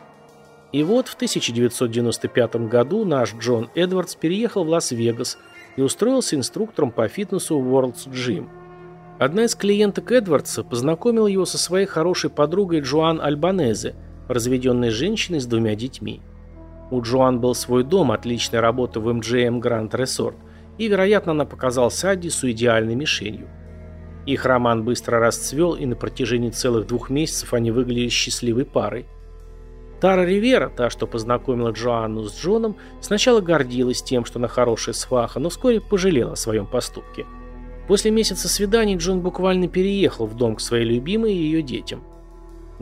И 0.71 0.85
вот 0.85 1.09
в 1.09 1.15
1995 1.17 2.55
году 2.69 3.05
наш 3.05 3.35
Джон 3.35 3.71
Эдвардс 3.75 4.15
переехал 4.15 4.65
в 4.65 4.69
Лас-Вегас 4.69 5.37
и 5.75 5.83
устроился 5.83 6.37
инструктором 6.37 6.93
по 6.93 7.09
фитнесу 7.09 7.59
в 7.59 7.75
World's 7.75 8.09
Gym. 8.09 8.47
Одна 9.19 9.45
из 9.45 9.55
клиенток 9.55 10.11
Эдвардса 10.11 10.65
познакомила 10.65 11.29
его 11.29 11.45
со 11.45 11.57
своей 11.57 11.87
хорошей 11.87 12.31
подругой 12.31 12.81
Джоан 12.81 13.21
Альбанезе, 13.21 13.95
разведенной 14.27 14.91
женщиной 14.91 15.41
с 15.41 15.47
двумя 15.47 15.77
детьми. 15.77 16.21
У 16.91 17.01
Джоан 17.01 17.41
был 17.41 17.55
свой 17.55 17.85
дом, 17.85 18.11
отличная 18.11 18.61
работа 18.61 18.99
в 18.99 19.09
MGM 19.09 19.61
Grand 19.61 19.91
Resort, 19.91 20.35
и, 20.79 20.89
вероятно, 20.89 21.31
она 21.31 21.45
показалась 21.45 22.05
Аддису 22.05 22.51
идеальной 22.51 22.97
мишенью. 22.97 23.49
Их 24.27 24.45
роман 24.45 24.85
быстро 24.85 25.21
расцвел, 25.21 25.75
и 25.75 25.87
на 25.87 25.95
протяжении 25.95 26.51
целых 26.51 26.89
двух 26.89 27.09
месяцев 27.09 27.55
они 27.55 27.71
выглядели 27.71 28.09
счастливой 28.09 28.65
парой. 28.65 29.07
Тара 30.01 30.25
Ривера, 30.25 30.69
та, 30.69 30.91
что 30.91 31.07
познакомила 31.07 31.71
Джоанну 31.71 32.25
с 32.25 32.37
Джоном, 32.37 32.77
сначала 33.01 33.41
гордилась 33.41 34.03
тем, 34.03 34.25
что 34.25 34.41
она 34.41 34.49
хорошая 34.49 34.95
сваха, 34.95 35.39
но 35.39 35.51
вскоре 35.51 35.81
пожалела 35.81 36.33
о 36.33 36.37
своем 36.37 36.67
поступке. 36.67 37.27
После 37.87 38.11
месяца 38.11 38.49
свиданий 38.49 38.97
Джон 38.97 39.21
буквально 39.21 39.69
переехал 39.69 40.27
в 40.27 40.37
дом 40.37 40.57
к 40.57 40.61
своей 40.61 40.85
любимой 40.85 41.35
и 41.35 41.43
ее 41.43 41.63
детям. 41.63 42.03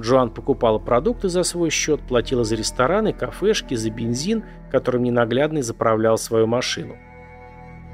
Джоан 0.00 0.30
покупала 0.30 0.78
продукты 0.78 1.28
за 1.28 1.42
свой 1.42 1.70
счет, 1.70 2.00
платила 2.00 2.44
за 2.44 2.54
рестораны, 2.54 3.12
кафешки, 3.12 3.74
за 3.74 3.90
бензин, 3.90 4.44
которым 4.70 5.02
ненаглядный 5.02 5.62
заправлял 5.62 6.16
свою 6.16 6.46
машину. 6.46 6.96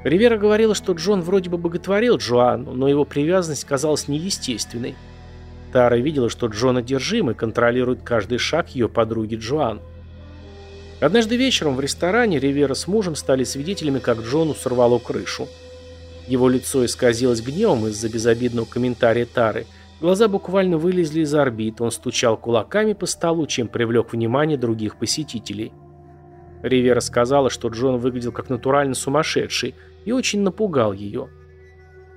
Ривера 0.03 0.37
говорила, 0.37 0.75
что 0.75 0.93
Джон 0.93 1.21
вроде 1.21 1.49
бы 1.49 1.57
боготворил 1.57 2.17
Джоанну, 2.17 2.73
но 2.73 2.87
его 2.87 3.03
привязанность 3.03 3.65
казалась 3.65 4.07
неестественной. 4.07 4.95
Тара 5.73 5.95
видела, 5.95 6.29
что 6.29 6.47
Джон 6.47 6.77
одержим 6.77 7.31
и 7.31 7.33
контролирует 7.33 8.01
каждый 8.01 8.37
шаг 8.37 8.69
ее 8.69 8.87
подруги 8.87 9.35
Джоан. 9.35 9.81
Однажды 11.01 11.35
вечером 11.35 11.75
в 11.75 11.81
ресторане 11.81 12.39
Ривера 12.39 12.73
с 12.75 12.87
мужем 12.87 13.15
стали 13.15 13.43
свидетелями, 13.43 13.99
как 13.99 14.19
Джону 14.19 14.53
сорвало 14.53 14.99
крышу. 14.99 15.47
Его 16.29 16.47
лицо 16.47 16.85
исказилось 16.85 17.41
гневом 17.41 17.87
из-за 17.87 18.07
безобидного 18.07 18.65
комментария 18.65 19.25
Тары– 19.25 19.65
Глаза 20.01 20.29
буквально 20.29 20.77
вылезли 20.77 21.21
из 21.21 21.33
орбит, 21.33 21.81
он 21.81 21.91
стучал 21.91 22.37
кулаками 22.37 22.93
по 22.93 23.05
столу, 23.05 23.45
чем 23.47 23.67
привлек 23.67 24.13
внимание 24.13 24.57
других 24.57 24.95
посетителей. 24.97 25.73
Ривера 26.61 27.01
сказала, 27.01 27.49
что 27.49 27.67
Джон 27.67 27.97
выглядел 27.97 28.31
как 28.31 28.49
натурально 28.49 28.93
сумасшедший 28.93 29.75
и 30.05 30.13
очень 30.13 30.41
напугал 30.41 30.93
ее. 30.93 31.29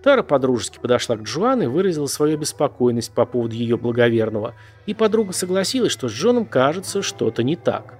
Тара 0.04 0.22
подружески 0.22 0.78
подошла 0.78 1.16
к 1.16 1.22
Джоан 1.22 1.62
и 1.62 1.66
выразила 1.66 2.06
свою 2.06 2.38
беспокойность 2.38 3.12
по 3.12 3.24
поводу 3.24 3.54
ее 3.54 3.76
благоверного, 3.76 4.54
и 4.86 4.94
подруга 4.94 5.32
согласилась, 5.32 5.92
что 5.92 6.08
с 6.08 6.12
Джоном 6.12 6.44
кажется 6.44 7.02
что-то 7.02 7.42
не 7.42 7.56
так. 7.56 7.98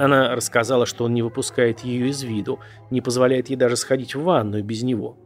Она 0.00 0.34
рассказала, 0.34 0.86
что 0.86 1.04
он 1.04 1.12
не 1.12 1.20
выпускает 1.20 1.80
ее 1.80 2.08
из 2.08 2.22
виду, 2.22 2.58
не 2.90 3.02
позволяет 3.02 3.50
ей 3.50 3.56
даже 3.56 3.76
сходить 3.76 4.14
в 4.14 4.22
ванную 4.22 4.64
без 4.64 4.82
него. 4.82 5.18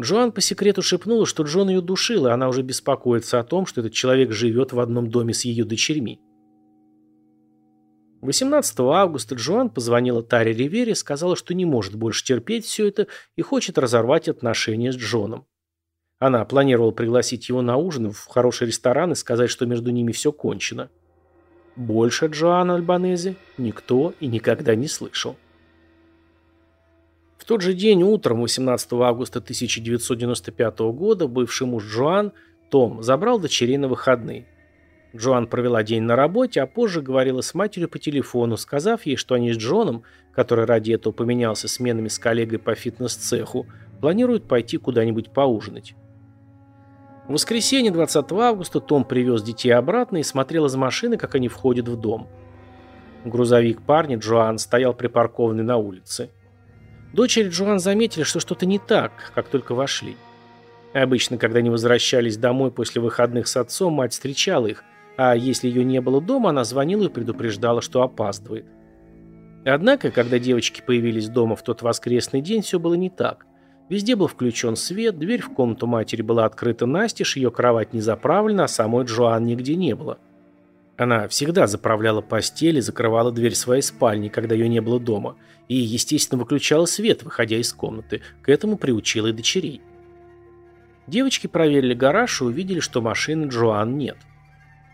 Джоан 0.00 0.32
по 0.32 0.40
секрету 0.40 0.82
шепнула, 0.82 1.26
что 1.26 1.44
Джон 1.44 1.68
ее 1.68 1.80
душил, 1.80 2.26
и 2.26 2.30
она 2.30 2.48
уже 2.48 2.62
беспокоится 2.62 3.38
о 3.38 3.44
том, 3.44 3.66
что 3.66 3.82
этот 3.82 3.92
человек 3.92 4.32
живет 4.32 4.72
в 4.72 4.80
одном 4.80 5.10
доме 5.10 5.32
с 5.32 5.44
ее 5.44 5.64
дочерьми. 5.64 6.20
18 8.22 8.80
августа 8.80 9.36
Джоан 9.36 9.70
позвонила 9.70 10.24
Таре 10.24 10.54
Ривере 10.54 10.96
сказала, 10.96 11.36
что 11.36 11.54
не 11.54 11.64
может 11.64 11.94
больше 11.94 12.24
терпеть 12.24 12.64
все 12.64 12.88
это 12.88 13.06
и 13.36 13.42
хочет 13.42 13.78
разорвать 13.78 14.28
отношения 14.28 14.90
с 14.90 14.96
Джоном. 14.96 15.46
Она 16.18 16.44
планировала 16.44 16.90
пригласить 16.90 17.48
его 17.48 17.62
на 17.62 17.76
ужин 17.76 18.10
в 18.10 18.26
хороший 18.26 18.66
ресторан 18.66 19.12
и 19.12 19.14
сказать, 19.14 19.50
что 19.50 19.66
между 19.66 19.92
ними 19.92 20.10
все 20.10 20.32
кончено. 20.32 20.90
Больше 21.80 22.26
Джоана 22.26 22.74
Альбанезе 22.74 23.36
никто 23.56 24.12
и 24.20 24.26
никогда 24.26 24.74
не 24.74 24.86
слышал. 24.86 25.36
В 27.38 27.46
тот 27.46 27.62
же 27.62 27.72
день 27.72 28.02
утром 28.02 28.42
18 28.42 28.92
августа 28.92 29.38
1995 29.38 30.78
года 30.92 31.26
бывший 31.26 31.66
муж 31.66 31.86
Джоан, 31.86 32.32
Том, 32.70 33.02
забрал 33.02 33.38
дочерей 33.38 33.78
на 33.78 33.88
выходные. 33.88 34.46
Джоан 35.16 35.46
провела 35.46 35.82
день 35.82 36.02
на 36.02 36.16
работе, 36.16 36.60
а 36.60 36.66
позже 36.66 37.00
говорила 37.00 37.40
с 37.40 37.54
матерью 37.54 37.88
по 37.88 37.98
телефону, 37.98 38.58
сказав 38.58 39.06
ей, 39.06 39.16
что 39.16 39.34
они 39.34 39.50
с 39.50 39.56
Джоном, 39.56 40.02
который 40.34 40.66
ради 40.66 40.92
этого 40.92 41.14
поменялся 41.14 41.66
сменами 41.66 42.08
с 42.08 42.18
коллегой 42.18 42.58
по 42.58 42.74
фитнес-цеху, 42.74 43.66
планируют 44.02 44.46
пойти 44.46 44.76
куда-нибудь 44.76 45.30
поужинать. 45.30 45.94
В 47.30 47.34
воскресенье 47.34 47.92
20 47.92 48.32
августа 48.32 48.80
Том 48.80 49.04
привез 49.04 49.44
детей 49.44 49.70
обратно 49.70 50.16
и 50.16 50.24
смотрел 50.24 50.66
из 50.66 50.74
машины, 50.74 51.16
как 51.16 51.36
они 51.36 51.46
входят 51.46 51.86
в 51.86 51.94
дом. 51.94 52.26
Грузовик 53.24 53.82
парня 53.82 54.16
Джоан 54.16 54.58
стоял 54.58 54.94
припаркованный 54.94 55.62
на 55.62 55.76
улице. 55.76 56.30
Дочери 57.12 57.48
Джоан 57.48 57.78
заметили, 57.78 58.24
что 58.24 58.40
что-то 58.40 58.66
не 58.66 58.80
так, 58.80 59.12
как 59.32 59.46
только 59.46 59.76
вошли. 59.76 60.16
Обычно, 60.92 61.38
когда 61.38 61.60
они 61.60 61.70
возвращались 61.70 62.36
домой 62.36 62.72
после 62.72 63.00
выходных 63.00 63.46
с 63.46 63.56
отцом, 63.56 63.92
мать 63.92 64.12
встречала 64.12 64.66
их, 64.66 64.82
а 65.16 65.36
если 65.36 65.68
ее 65.68 65.84
не 65.84 66.00
было 66.00 66.20
дома, 66.20 66.50
она 66.50 66.64
звонила 66.64 67.04
и 67.04 67.12
предупреждала, 67.12 67.80
что 67.80 68.02
опаздывает. 68.02 68.66
Однако, 69.64 70.10
когда 70.10 70.40
девочки 70.40 70.82
появились 70.84 71.28
дома 71.28 71.54
в 71.54 71.62
тот 71.62 71.82
воскресный 71.82 72.40
день, 72.40 72.62
все 72.62 72.80
было 72.80 72.94
не 72.94 73.08
так. 73.08 73.46
Везде 73.90 74.14
был 74.14 74.28
включен 74.28 74.76
свет, 74.76 75.18
дверь 75.18 75.42
в 75.42 75.52
комнату 75.52 75.88
матери 75.88 76.22
была 76.22 76.44
открыта 76.44 76.86
настежь, 76.86 77.36
ее 77.36 77.50
кровать 77.50 77.92
не 77.92 78.00
заправлена, 78.00 78.64
а 78.64 78.68
самой 78.68 79.04
Джоан 79.04 79.44
нигде 79.44 79.74
не 79.74 79.96
было. 79.96 80.18
Она 80.96 81.26
всегда 81.26 81.66
заправляла 81.66 82.20
постель 82.20 82.78
и 82.78 82.82
закрывала 82.82 83.32
дверь 83.32 83.56
своей 83.56 83.82
спальни, 83.82 84.28
когда 84.28 84.54
ее 84.54 84.68
не 84.68 84.80
было 84.80 85.00
дома, 85.00 85.34
и, 85.66 85.74
естественно, 85.74 86.38
выключала 86.38 86.86
свет, 86.86 87.24
выходя 87.24 87.56
из 87.56 87.72
комнаты. 87.72 88.22
К 88.42 88.50
этому 88.50 88.76
приучила 88.76 89.26
и 89.26 89.32
дочерей. 89.32 89.82
Девочки 91.08 91.48
проверили 91.48 91.94
гараж 91.94 92.42
и 92.42 92.44
увидели, 92.44 92.78
что 92.78 93.02
машины 93.02 93.48
Джоан 93.48 93.98
нет. 93.98 94.18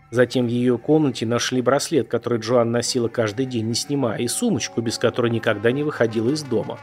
Затем 0.09 0.47
в 0.47 0.49
ее 0.49 0.79
комнате 0.79 1.27
нашли 1.27 1.61
браслет, 1.61 2.07
который 2.07 2.39
Джоан 2.39 2.71
носила 2.71 3.09
каждый 3.09 3.45
день, 3.45 3.67
не 3.67 3.75
снимая, 3.75 4.17
и 4.17 4.27
сумочку, 4.27 4.81
без 4.81 4.97
которой 4.97 5.29
никогда 5.29 5.71
не 5.71 5.83
выходила 5.83 6.31
из 6.31 6.41
дома. 6.41 6.79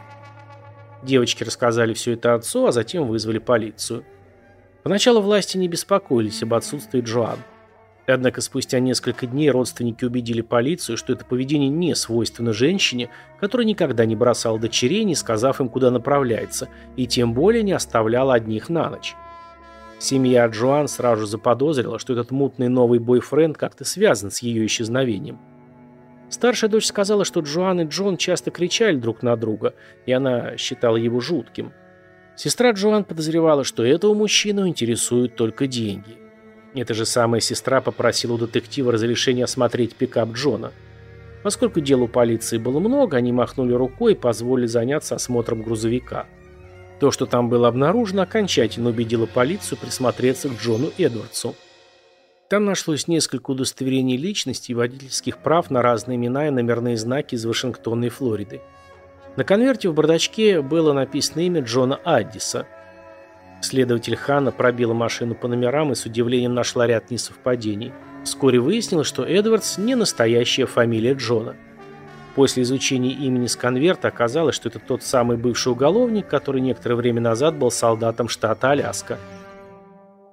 Девочки 1.05 1.45
рассказали 1.45 1.93
все 1.93 2.13
это 2.13 2.35
отцу, 2.35 2.67
а 2.67 2.73
затем 2.73 3.07
вызвали 3.07 3.39
полицию. 3.39 4.05
Поначалу 4.83 5.21
власти 5.21 5.59
не 5.59 5.69
беспокоились 5.69 6.43
об 6.43 6.55
отсутствии 6.55 7.01
Джоан. 7.01 7.39
Однако 8.07 8.41
спустя 8.41 8.81
несколько 8.81 9.27
дней 9.27 9.51
родственники 9.51 10.05
убедили 10.05 10.43
полицию, 10.43 10.97
что 10.97 11.13
это 11.13 11.25
поведение 11.25 11.71
не 11.71 11.95
свойственно 11.95 12.53
женщине, 12.53 13.09
которая 13.41 13.67
никогда 13.67 14.05
не 14.05 14.15
бросала 14.15 14.59
дочерей, 14.59 15.05
не 15.05 15.15
сказав 15.15 15.61
им, 15.61 15.69
куда 15.69 15.91
направляется, 15.91 16.69
и 16.97 17.07
тем 17.07 17.33
более 17.33 17.63
не 17.63 17.73
оставляла 17.73 18.35
одних 18.35 18.69
на 18.69 18.91
ночь. 18.91 19.15
Семья 19.99 20.47
Джоан 20.47 20.89
сразу 20.89 21.25
заподозрила, 21.25 21.99
что 21.99 22.13
этот 22.13 22.31
мутный 22.31 22.69
новый 22.69 22.99
бойфренд 22.99 23.57
как-то 23.57 23.85
связан 23.85 24.31
с 24.31 24.41
ее 24.41 24.67
исчезновением. 24.67 25.39
Старшая 26.35 26.69
дочь 26.69 26.87
сказала, 26.87 27.25
что 27.25 27.41
Джоан 27.41 27.83
и 27.83 27.85
Джон 27.85 28.17
часто 28.17 28.51
кричали 28.51 28.97
друг 28.97 29.23
на 29.23 29.37
друга, 29.37 29.73
и 30.05 30.11
она 30.11 30.57
считала 30.57 30.97
его 30.97 31.21
жутким. 31.21 31.73
Сестра 32.35 32.73
Джоан 32.73 33.05
подозревала, 33.05 33.63
что 33.63 33.85
этого 33.85 34.15
мужчину 34.15 34.67
интересуют 34.67 35.37
только 35.37 35.69
деньги. 35.69 36.19
Эта 36.75 36.93
же 36.93 37.07
самая 37.07 37.41
сестра 37.41 37.81
попросила 37.81 38.33
у 38.33 38.39
детектива 38.39 38.91
разрешения 38.91 39.45
осмотреть 39.45 39.95
пикап 39.95 40.31
Джона. 40.33 40.73
Поскольку 41.45 41.81
дел 41.81 42.03
у 42.03 42.09
полиции 42.09 42.59
было 42.59 42.81
много, 42.81 43.17
они 43.17 43.31
махнули 43.31 43.73
рукой 43.73 44.15
и 44.15 44.17
позволили 44.17 44.67
заняться 44.67 45.15
осмотром 45.15 45.63
грузовика. 45.63 46.27
То, 46.99 47.13
что 47.13 47.27
там 47.27 47.49
было 47.49 47.69
обнаружено, 47.69 48.23
окончательно 48.23 48.89
убедило 48.89 49.27
полицию 49.27 49.79
присмотреться 49.79 50.49
к 50.49 50.61
Джону 50.61 50.91
Эдвардсу. 50.99 51.55
Там 52.49 52.67
нашлось 52.67 53.09
несколько 53.09 53.53
удостоверений 53.53 54.17
личности 54.17 54.73
и 54.73 54.75
водительских 54.75 55.39
прав 55.39 55.71
на 55.71 55.81
разные 55.81 56.17
имена 56.17 56.49
и 56.49 56.51
номерные 56.51 56.97
знаки 56.97 57.35
из 57.35 57.45
Вашингтона 57.47 58.05
и 58.05 58.09
Флориды. 58.11 58.61
На 59.37 59.45
конверте 59.45 59.89
в 59.89 59.95
бардачке 59.95 60.61
было 60.61 60.93
написано 60.93 61.41
имя 61.41 61.63
Джона 61.63 61.97
Аддиса. 62.05 62.67
Следователь 63.63 64.17
Ханна 64.17 64.53
пробила 64.53 64.93
машину 64.93 65.35
по 65.35 65.49
номерам 65.49 65.93
и 65.93 65.95
с 65.95 66.05
удивлением 66.05 66.55
нашла 66.55 66.87
ряд 66.87 67.11
несовпадений. 67.11 67.93
Вскоре 68.25 68.61
выяснилось, 68.61 69.07
что 69.07 69.25
Эдвардс 69.25 69.79
не 69.79 69.95
настоящая 69.95 70.67
фамилия 70.67 71.15
Джона. 71.15 71.57
После 72.35 72.63
изучения 72.63 73.13
имени 73.13 73.47
с 73.47 73.57
конверта 73.57 74.09
оказалось, 74.09 74.55
что 74.55 74.69
это 74.69 74.81
тот 74.81 75.03
самый 75.03 75.37
бывший 75.37 75.73
уголовник, 75.73 76.29
который 76.29 76.61
некоторое 76.61 76.97
время 76.97 77.23
назад 77.23 77.57
был 77.57 77.71
солдатом 77.71 78.29
штата 78.29 78.71
Аляска. 78.71 79.19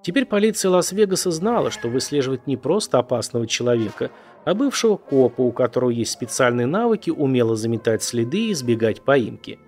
Теперь 0.02 0.26
полиция 0.26 0.72
Лас-Вегаса 0.72 1.30
знала, 1.30 1.70
что 1.70 1.88
выслеживает 1.88 2.48
не 2.48 2.58
просто 2.58 2.98
опасного 2.98 3.46
человека, 3.46 4.10
а 4.46 4.56
бывшего 4.56 4.98
копа, 4.98 5.42
у 5.42 5.52
которого 5.52 5.92
есть 5.92 6.12
специальные 6.12 6.66
навыки 6.66 7.12
умело 7.12 7.56
заметать 7.56 8.02
следы 8.02 8.48
и 8.48 8.52
избегать 8.52 9.02
поимки. 9.02 9.60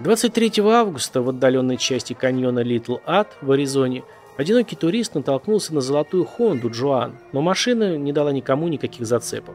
23 0.00 0.52
августа 0.64 1.22
в 1.22 1.28
отдаленной 1.28 1.76
части 1.76 2.14
каньона 2.14 2.60
Литл 2.60 2.96
Ад 3.06 3.36
в 3.42 3.52
Аризоне 3.52 4.02
одинокий 4.36 4.74
турист 4.74 5.14
натолкнулся 5.14 5.74
на 5.74 5.80
золотую 5.80 6.24
Хонду 6.24 6.70
Джоан, 6.70 7.18
но 7.32 7.42
машина 7.42 7.98
не 7.98 8.12
дала 8.12 8.32
никому 8.32 8.66
никаких 8.66 9.06
зацепок. 9.06 9.54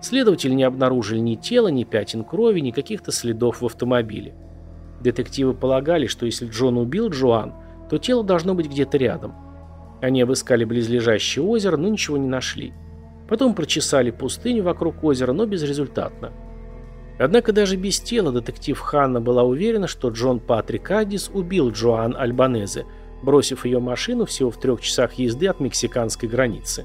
Следователи 0.00 0.52
не 0.52 0.62
обнаружили 0.62 1.18
ни 1.18 1.34
тела, 1.34 1.68
ни 1.68 1.84
пятен 1.84 2.24
крови, 2.24 2.60
ни 2.60 2.70
каких-то 2.70 3.10
следов 3.10 3.62
в 3.62 3.66
автомобиле. 3.66 4.34
Детективы 5.00 5.54
полагали, 5.54 6.06
что 6.06 6.24
если 6.24 6.46
Джон 6.46 6.78
убил 6.78 7.08
Джоан, 7.08 7.52
то 7.90 7.98
тело 7.98 8.24
должно 8.24 8.54
быть 8.54 8.68
где-то 8.68 8.96
рядом. 8.96 9.34
Они 10.00 10.20
обыскали 10.22 10.64
близлежащее 10.64 11.44
озеро, 11.44 11.76
но 11.76 11.88
ничего 11.88 12.16
не 12.16 12.26
нашли. 12.28 12.72
Потом 13.28 13.54
прочесали 13.54 14.10
пустыню 14.10 14.62
вокруг 14.62 15.02
озера, 15.02 15.32
но 15.32 15.46
безрезультатно. 15.46 16.32
Однако 17.18 17.52
даже 17.52 17.76
без 17.76 18.00
тела 18.00 18.32
детектив 18.32 18.78
Ханна 18.78 19.20
была 19.20 19.44
уверена, 19.44 19.86
что 19.86 20.08
Джон 20.08 20.40
Патрик 20.40 20.90
Аддис 20.90 21.30
убил 21.32 21.70
Джоан 21.70 22.16
Альбанезе, 22.16 22.86
бросив 23.22 23.64
ее 23.64 23.78
машину 23.78 24.26
всего 24.26 24.50
в 24.50 24.58
трех 24.58 24.80
часах 24.80 25.14
езды 25.14 25.46
от 25.46 25.60
мексиканской 25.60 26.28
границы 26.28 26.84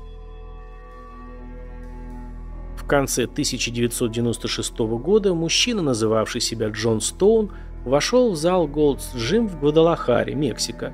конце 2.89 3.23
1996 3.23 4.77
года 4.79 5.33
мужчина, 5.33 5.81
называвший 5.81 6.41
себя 6.41 6.67
Джон 6.69 6.99
Стоун, 6.99 7.51
вошел 7.85 8.31
в 8.31 8.35
зал 8.35 8.67
Gold's 8.67 9.15
Gym 9.15 9.47
в 9.47 9.59
Гвадалахаре, 9.59 10.35
Мексика. 10.35 10.93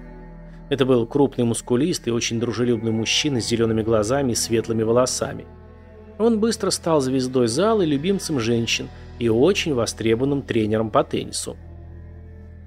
Это 0.69 0.85
был 0.85 1.05
крупный 1.05 1.45
мускулистый, 1.45 2.13
очень 2.13 2.39
дружелюбный 2.39 2.91
мужчина 2.91 3.39
с 3.39 3.47
зелеными 3.47 3.83
глазами 3.83 4.31
и 4.31 4.35
светлыми 4.35 4.83
волосами. 4.83 5.45
Он 6.17 6.39
быстро 6.39 6.71
стал 6.71 7.01
звездой 7.01 7.47
зала 7.47 7.81
и 7.81 7.85
любимцем 7.85 8.39
женщин 8.39 8.89
и 9.19 9.29
очень 9.29 9.73
востребованным 9.73 10.41
тренером 10.41 10.89
по 10.89 11.03
теннису. 11.03 11.57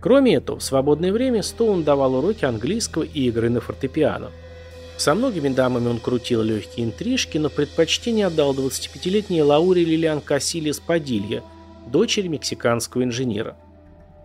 Кроме 0.01 0.35
этого, 0.37 0.59
в 0.59 0.63
свободное 0.63 1.13
время 1.13 1.43
Стоун 1.43 1.83
давал 1.83 2.15
уроки 2.15 2.45
английского 2.45 3.03
и 3.03 3.27
игры 3.27 3.51
на 3.51 3.61
фортепиано. 3.61 4.31
Со 4.97 5.15
многими 5.15 5.49
дамами 5.49 5.89
он 5.89 5.99
крутил 5.99 6.43
легкие 6.43 6.87
интрижки, 6.87 7.39
но 7.39 7.51
предпочтение 7.51 8.27
отдал 8.27 8.55
25-летней 8.55 9.43
Лауре 9.43 9.85
Лилиан 9.85 10.21
Кассилис 10.21 10.79
Падилья, 10.79 11.43
дочери 11.87 12.29
мексиканского 12.29 13.03
инженера. 13.05 13.57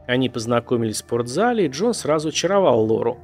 Они 0.07 0.29
познакомились 0.29 0.95
в 0.95 0.99
спортзале, 0.99 1.65
и 1.65 1.69
Джон 1.69 1.93
сразу 1.93 2.29
очаровал 2.29 2.83
Лору. 2.83 3.19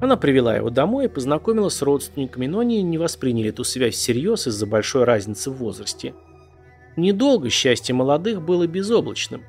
Она 0.00 0.16
привела 0.16 0.56
его 0.56 0.70
домой 0.70 1.06
и 1.06 1.08
познакомила 1.08 1.68
с 1.68 1.80
родственниками, 1.82 2.46
но 2.46 2.60
они 2.60 2.82
не 2.82 2.98
восприняли 2.98 3.50
эту 3.50 3.64
связь 3.64 3.94
всерьез 3.94 4.46
из-за 4.46 4.66
большой 4.66 5.04
разницы 5.04 5.50
в 5.50 5.54
возрасте. 5.54 6.14
Недолго 6.96 7.50
счастье 7.50 7.94
молодых 7.94 8.42
было 8.42 8.66
безоблачным. 8.66 9.42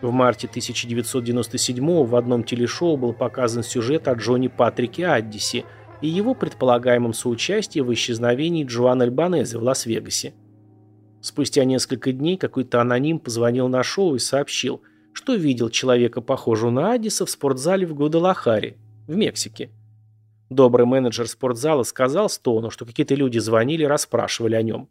В 0.00 0.10
марте 0.10 0.46
1997 0.48 2.04
в 2.04 2.16
одном 2.16 2.44
телешоу 2.44 2.96
был 2.96 3.12
показан 3.12 3.62
сюжет 3.62 4.08
о 4.08 4.14
Джонни 4.14 4.48
Патрике 4.48 5.06
Аддисе 5.06 5.64
и 6.00 6.08
его 6.08 6.34
предполагаемом 6.34 7.12
соучастии 7.12 7.80
в 7.80 7.92
исчезновении 7.92 8.64
Джоан 8.64 9.02
Альбанезе 9.02 9.58
в 9.58 9.62
Лас-Вегасе. 9.62 10.32
Спустя 11.20 11.64
несколько 11.64 12.12
дней 12.12 12.38
какой-то 12.38 12.80
аноним 12.80 13.18
позвонил 13.18 13.68
на 13.68 13.82
шоу 13.82 14.14
и 14.14 14.18
сообщил, 14.18 14.80
что 15.12 15.34
видел 15.34 15.70
человека, 15.70 16.20
похожего 16.20 16.70
на 16.70 16.92
Аддиса, 16.92 17.26
в 17.26 17.30
спортзале 17.30 17.86
в 17.86 17.94
Гвадалахаре, 17.94 18.76
в 19.06 19.16
Мексике. 19.16 19.70
Добрый 20.50 20.86
менеджер 20.86 21.28
спортзала 21.28 21.84
сказал 21.84 22.28
Стоуну, 22.28 22.70
что 22.70 22.84
какие-то 22.84 23.14
люди 23.14 23.38
звонили 23.38 23.84
и 23.84 23.86
расспрашивали 23.86 24.56
о 24.56 24.62
нем. 24.62 24.88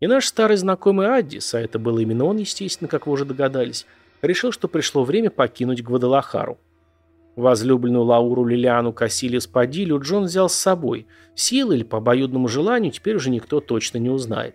И 0.00 0.06
наш 0.06 0.26
старый 0.26 0.58
знакомый 0.58 1.06
Аддис, 1.06 1.54
а 1.54 1.60
это 1.60 1.78
был 1.78 1.98
именно 1.98 2.24
он, 2.24 2.36
естественно, 2.36 2.88
как 2.88 3.06
вы 3.06 3.14
уже 3.14 3.24
догадались, 3.24 3.86
решил, 4.20 4.52
что 4.52 4.68
пришло 4.68 5.04
время 5.04 5.30
покинуть 5.30 5.82
Гвадалахару. 5.82 6.58
Возлюбленную 7.36 8.04
Лауру 8.04 8.44
Лилиану 8.44 8.92
Кассилиус 8.92 9.46
Падилю 9.46 10.00
Джон 10.00 10.24
взял 10.24 10.48
с 10.48 10.54
собой. 10.54 11.06
Силы 11.34 11.76
или 11.76 11.84
по 11.84 11.98
обоюдному 11.98 12.48
желанию 12.48 12.92
теперь 12.92 13.16
уже 13.16 13.30
никто 13.30 13.60
точно 13.60 13.98
не 13.98 14.08
узнает. 14.08 14.54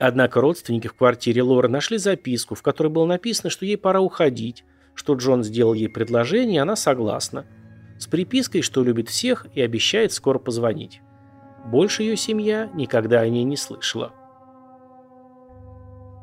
Однако 0.00 0.40
родственники 0.40 0.88
в 0.88 0.94
квартире 0.94 1.42
Лоры 1.42 1.68
нашли 1.68 1.98
записку, 1.98 2.54
в 2.54 2.62
которой 2.62 2.88
было 2.88 3.04
написано, 3.04 3.50
что 3.50 3.66
ей 3.66 3.76
пора 3.76 4.00
уходить, 4.00 4.64
что 4.94 5.12
Джон 5.12 5.44
сделал 5.44 5.74
ей 5.74 5.90
предложение, 5.90 6.56
и 6.56 6.60
она 6.60 6.74
согласна. 6.74 7.44
С 7.98 8.06
припиской, 8.06 8.62
что 8.62 8.82
любит 8.82 9.10
всех 9.10 9.46
и 9.54 9.60
обещает 9.60 10.14
скоро 10.14 10.38
позвонить. 10.38 11.02
Больше 11.66 12.02
ее 12.02 12.16
семья 12.16 12.70
никогда 12.72 13.20
о 13.20 13.28
ней 13.28 13.44
не 13.44 13.58
слышала. 13.58 14.14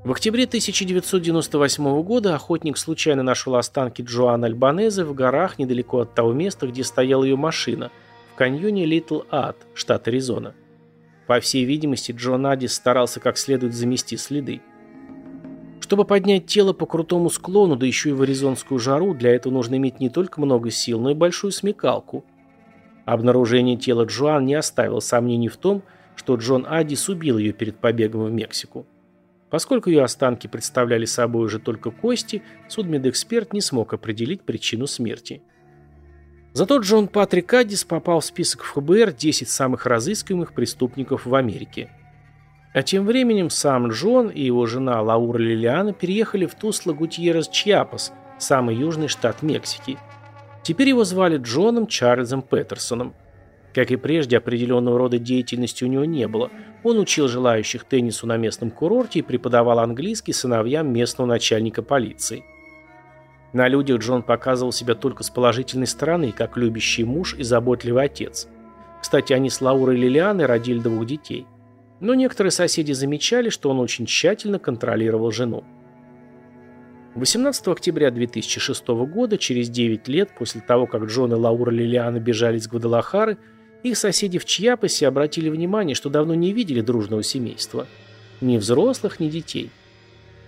В 0.04 0.12
октябре 0.12 0.46
1998 0.46 2.02
года 2.02 2.34
охотник 2.34 2.80
случайно 2.80 3.22
нашел 3.22 3.56
останки 3.56 4.02
Джоан 4.02 4.44
Альбанезе 4.44 5.04
в 5.04 5.14
горах 5.14 5.60
недалеко 5.60 6.00
от 6.00 6.16
того 6.16 6.34
места, 6.34 6.66
где 6.66 6.84
стояла 6.84 7.26
ее 7.26 7.36
машина, 7.36 7.92
в 8.34 8.38
каньоне 8.38 8.86
Литл 8.86 9.22
Ад, 9.30 9.58
штат 9.76 10.08
Аризона. 10.08 10.56
По 11.28 11.42
всей 11.42 11.66
видимости, 11.66 12.14
Джон 12.14 12.48
Адис 12.48 12.74
старался 12.74 13.20
как 13.20 13.38
следует 13.38 13.74
замести 13.74 14.16
следы. 14.16 14.62
Чтобы 15.82 16.06
поднять 16.06 16.48
тело 16.48 16.74
по 16.74 16.86
крутому 16.86 17.30
склону, 17.30 17.76
да 17.76 17.86
еще 17.86 18.10
и 18.10 18.14
в 18.14 18.22
аризонскую 18.22 18.80
жару, 18.80 19.14
для 19.14 19.36
этого 19.36 19.54
нужно 19.54 19.76
иметь 19.76 20.00
не 20.00 20.10
только 20.10 20.42
много 20.42 20.72
сил, 20.72 21.00
но 21.00 21.12
и 21.12 21.14
большую 21.14 21.52
смекалку. 21.52 22.26
Обнаружение 23.06 23.78
тела 23.78 24.04
Джоан 24.06 24.46
не 24.46 24.56
оставило 24.56 25.00
сомнений 25.02 25.50
в 25.50 25.58
том, 25.58 25.84
что 26.16 26.36
Джон 26.36 26.66
Адис 26.68 27.08
убил 27.10 27.38
ее 27.38 27.54
перед 27.54 27.78
побегом 27.78 28.26
в 28.26 28.32
Мексику. 28.32 28.86
Поскольку 29.50 29.90
ее 29.90 30.04
останки 30.04 30.48
представляли 30.48 31.06
собой 31.06 31.46
уже 31.46 31.60
только 31.60 31.92
кости, 31.92 32.42
судмедэксперт 32.68 33.54
не 33.54 33.62
смог 33.62 33.94
определить 33.94 34.42
причину 34.42 34.88
смерти. 34.88 35.42
Зато 36.58 36.80
Джон 36.80 37.08
Патрик 37.08 37.54
Аддис 37.54 37.84
попал 37.84 38.20
в 38.20 38.26
список 38.26 38.64
ФБР 38.64 39.14
10 39.14 39.48
самых 39.48 39.86
разыскиваемых 39.86 40.54
преступников 40.54 41.28
в 41.28 41.36
Америке. 41.36 41.92
А 42.74 42.82
тем 42.82 43.06
временем 43.06 43.52
сам 43.52 43.90
Джон 43.90 44.30
и 44.30 44.42
его 44.42 44.66
жена 44.66 45.00
Лаура 45.04 45.38
Лилиана 45.38 45.94
переехали 45.94 46.48
в 46.48 46.56
Тусло 46.56 46.94
Гутьеррес 46.94 47.48
Чьяпас, 47.50 48.12
самый 48.40 48.76
южный 48.76 49.08
штат 49.08 49.44
Мексики. 49.44 50.00
Теперь 50.64 50.90
его 50.90 51.04
звали 51.04 51.38
Джоном 51.38 51.86
Чарльзом 51.86 52.42
Петерсоном. 52.42 53.14
Как 53.76 53.92
и 53.92 53.96
прежде, 53.96 54.38
определенного 54.38 54.98
рода 54.98 55.20
деятельности 55.20 55.84
у 55.84 55.88
него 55.88 56.06
не 56.06 56.28
было. 56.28 56.50
Он 56.84 56.98
учил 56.98 57.28
желающих 57.28 57.84
теннису 57.84 58.26
на 58.26 58.38
местном 58.38 58.72
курорте 58.72 59.20
и 59.20 59.22
преподавал 59.22 59.78
английский 59.78 60.34
сыновьям 60.34 60.92
местного 60.92 61.28
начальника 61.28 61.84
полиции. 61.84 62.44
На 63.54 63.68
людях 63.68 64.00
Джон 64.00 64.24
показывал 64.24 64.72
себя 64.72 64.94
только 64.94 65.24
с 65.24 65.30
положительной 65.30 65.88
стороны, 65.88 66.32
как 66.32 66.58
любящий 66.58 67.04
муж 67.04 67.34
и 67.36 67.44
заботливый 67.44 68.04
отец. 68.04 68.48
Кстати, 69.02 69.34
они 69.34 69.50
с 69.50 69.62
Лаурой 69.62 69.98
Лилианой 69.98 70.46
родили 70.46 70.80
двух 70.80 71.06
детей. 71.06 71.46
Но 72.00 72.14
некоторые 72.14 72.52
соседи 72.52 72.92
замечали, 72.92 73.50
что 73.50 73.70
он 73.70 73.80
очень 73.80 74.06
тщательно 74.06 74.60
контролировал 74.60 75.32
жену. 75.32 75.64
18 77.16 77.68
октября 77.70 78.12
2006 78.12 78.88
года, 78.88 79.38
через 79.38 79.70
9 79.70 80.08
лет 80.08 80.30
после 80.38 80.62
того, 80.62 80.86
как 80.86 81.06
Джон 81.06 81.34
и 81.34 81.36
Лаура 81.36 81.72
Лилиана 81.72 82.20
бежали 82.20 82.58
из 82.58 82.68
Гвадалахары, 82.68 83.38
их 83.82 83.98
соседи 83.98 84.38
в 84.38 84.46
Чьяпасе 84.46 85.08
обратили 85.08 85.50
внимание, 85.50 85.96
что 85.96 86.10
давно 86.10 86.36
не 86.36 86.54
видели 86.54 86.82
дружного 86.82 87.24
семейства. 87.24 87.88
Ни 88.42 88.58
взрослых, 88.58 89.20
ни 89.20 89.30
детей. 89.30 89.72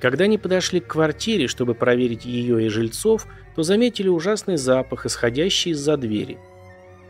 Когда 0.01 0.25
они 0.25 0.37
подошли 0.37 0.79
к 0.79 0.87
квартире, 0.87 1.47
чтобы 1.47 1.75
проверить 1.75 2.25
ее 2.25 2.65
и 2.65 2.69
жильцов, 2.69 3.27
то 3.55 3.63
заметили 3.63 4.07
ужасный 4.07 4.57
запах, 4.57 5.05
исходящий 5.05 5.71
из-за 5.71 5.97
двери. 5.97 6.37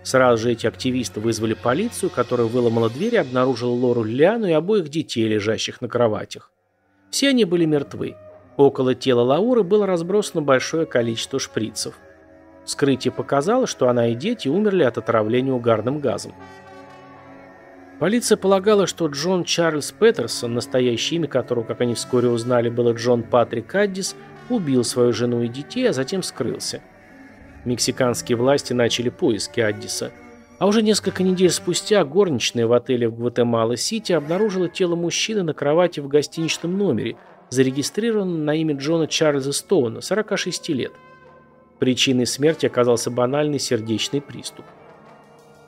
Сразу 0.02 0.44
же 0.44 0.52
эти 0.54 0.66
активисты 0.66 1.20
вызвали 1.20 1.54
полицию, 1.54 2.10
которая 2.10 2.48
выломала 2.48 2.90
дверь 2.90 3.16
и 3.16 3.20
обнаружила 3.20 3.72
Лору 3.72 4.04
Лиану 4.04 4.48
и 4.48 4.54
обоих 4.54 4.90
детей, 4.90 5.28
лежащих 5.28 5.82
на 5.82 5.88
кроватях. 5.88 6.52
Все 7.12 7.30
они 7.30 7.46
были 7.46 7.66
мертвы. 7.66 8.16
Около 8.58 8.96
тела 8.96 9.22
Лауры 9.22 9.64
было 9.64 9.86
разбросано 9.86 10.42
большое 10.42 10.86
количество 10.86 11.40
шприцев. 11.40 11.96
Вскрытие 12.66 13.12
показало, 13.12 13.68
что 13.68 13.90
она 13.90 14.08
и 14.08 14.16
дети 14.16 14.48
умерли 14.48 14.84
от 14.84 14.98
отравления 14.98 15.54
угарным 15.54 16.00
газом. 16.00 16.34
Полиция 18.00 18.38
полагала, 18.38 18.88
что 18.88 19.08
Джон 19.08 19.44
Чарльз 19.44 19.92
Петерсон, 19.92 20.54
настоящее 20.54 21.18
имя 21.18 21.28
которого, 21.28 21.66
как 21.66 21.82
они 21.82 21.96
вскоре 21.96 22.30
узнали, 22.30 22.70
было 22.70 22.94
Джон 22.94 23.24
Патрик 23.24 23.76
Аддис, 23.76 24.16
убил 24.50 24.86
свою 24.86 25.12
жену 25.12 25.44
и 25.44 25.50
детей, 25.50 25.90
а 25.90 25.94
затем 25.94 26.24
скрылся. 26.24 26.82
Мексиканские 27.66 28.38
власти 28.38 28.72
начали 28.72 29.10
поиски 29.10 29.60
Аддиса. 29.60 30.14
А 30.60 30.68
уже 30.68 30.82
несколько 30.82 31.24
недель 31.24 31.50
спустя 31.50 32.04
горничная 32.06 32.68
в 32.68 32.74
отеле 32.74 33.10
в 33.10 33.18
Гватемала-Сити 33.18 34.14
обнаружила 34.14 34.70
тело 34.70 34.96
мужчины 34.96 35.44
на 35.44 35.54
кровати 35.54 36.00
в 36.00 36.08
гостиничном 36.08 36.78
номере, 36.78 37.18
зарегистрированном 37.50 38.46
на 38.46 38.56
имя 38.56 38.76
Джона 38.76 39.08
Чарльза 39.08 39.52
Стоуна, 39.52 40.00
46 40.00 40.70
лет. 40.70 40.94
Причиной 41.80 42.28
смерти 42.28 42.66
оказался 42.66 43.12
банальный 43.12 43.60
сердечный 43.60 44.22
приступ. 44.22 44.66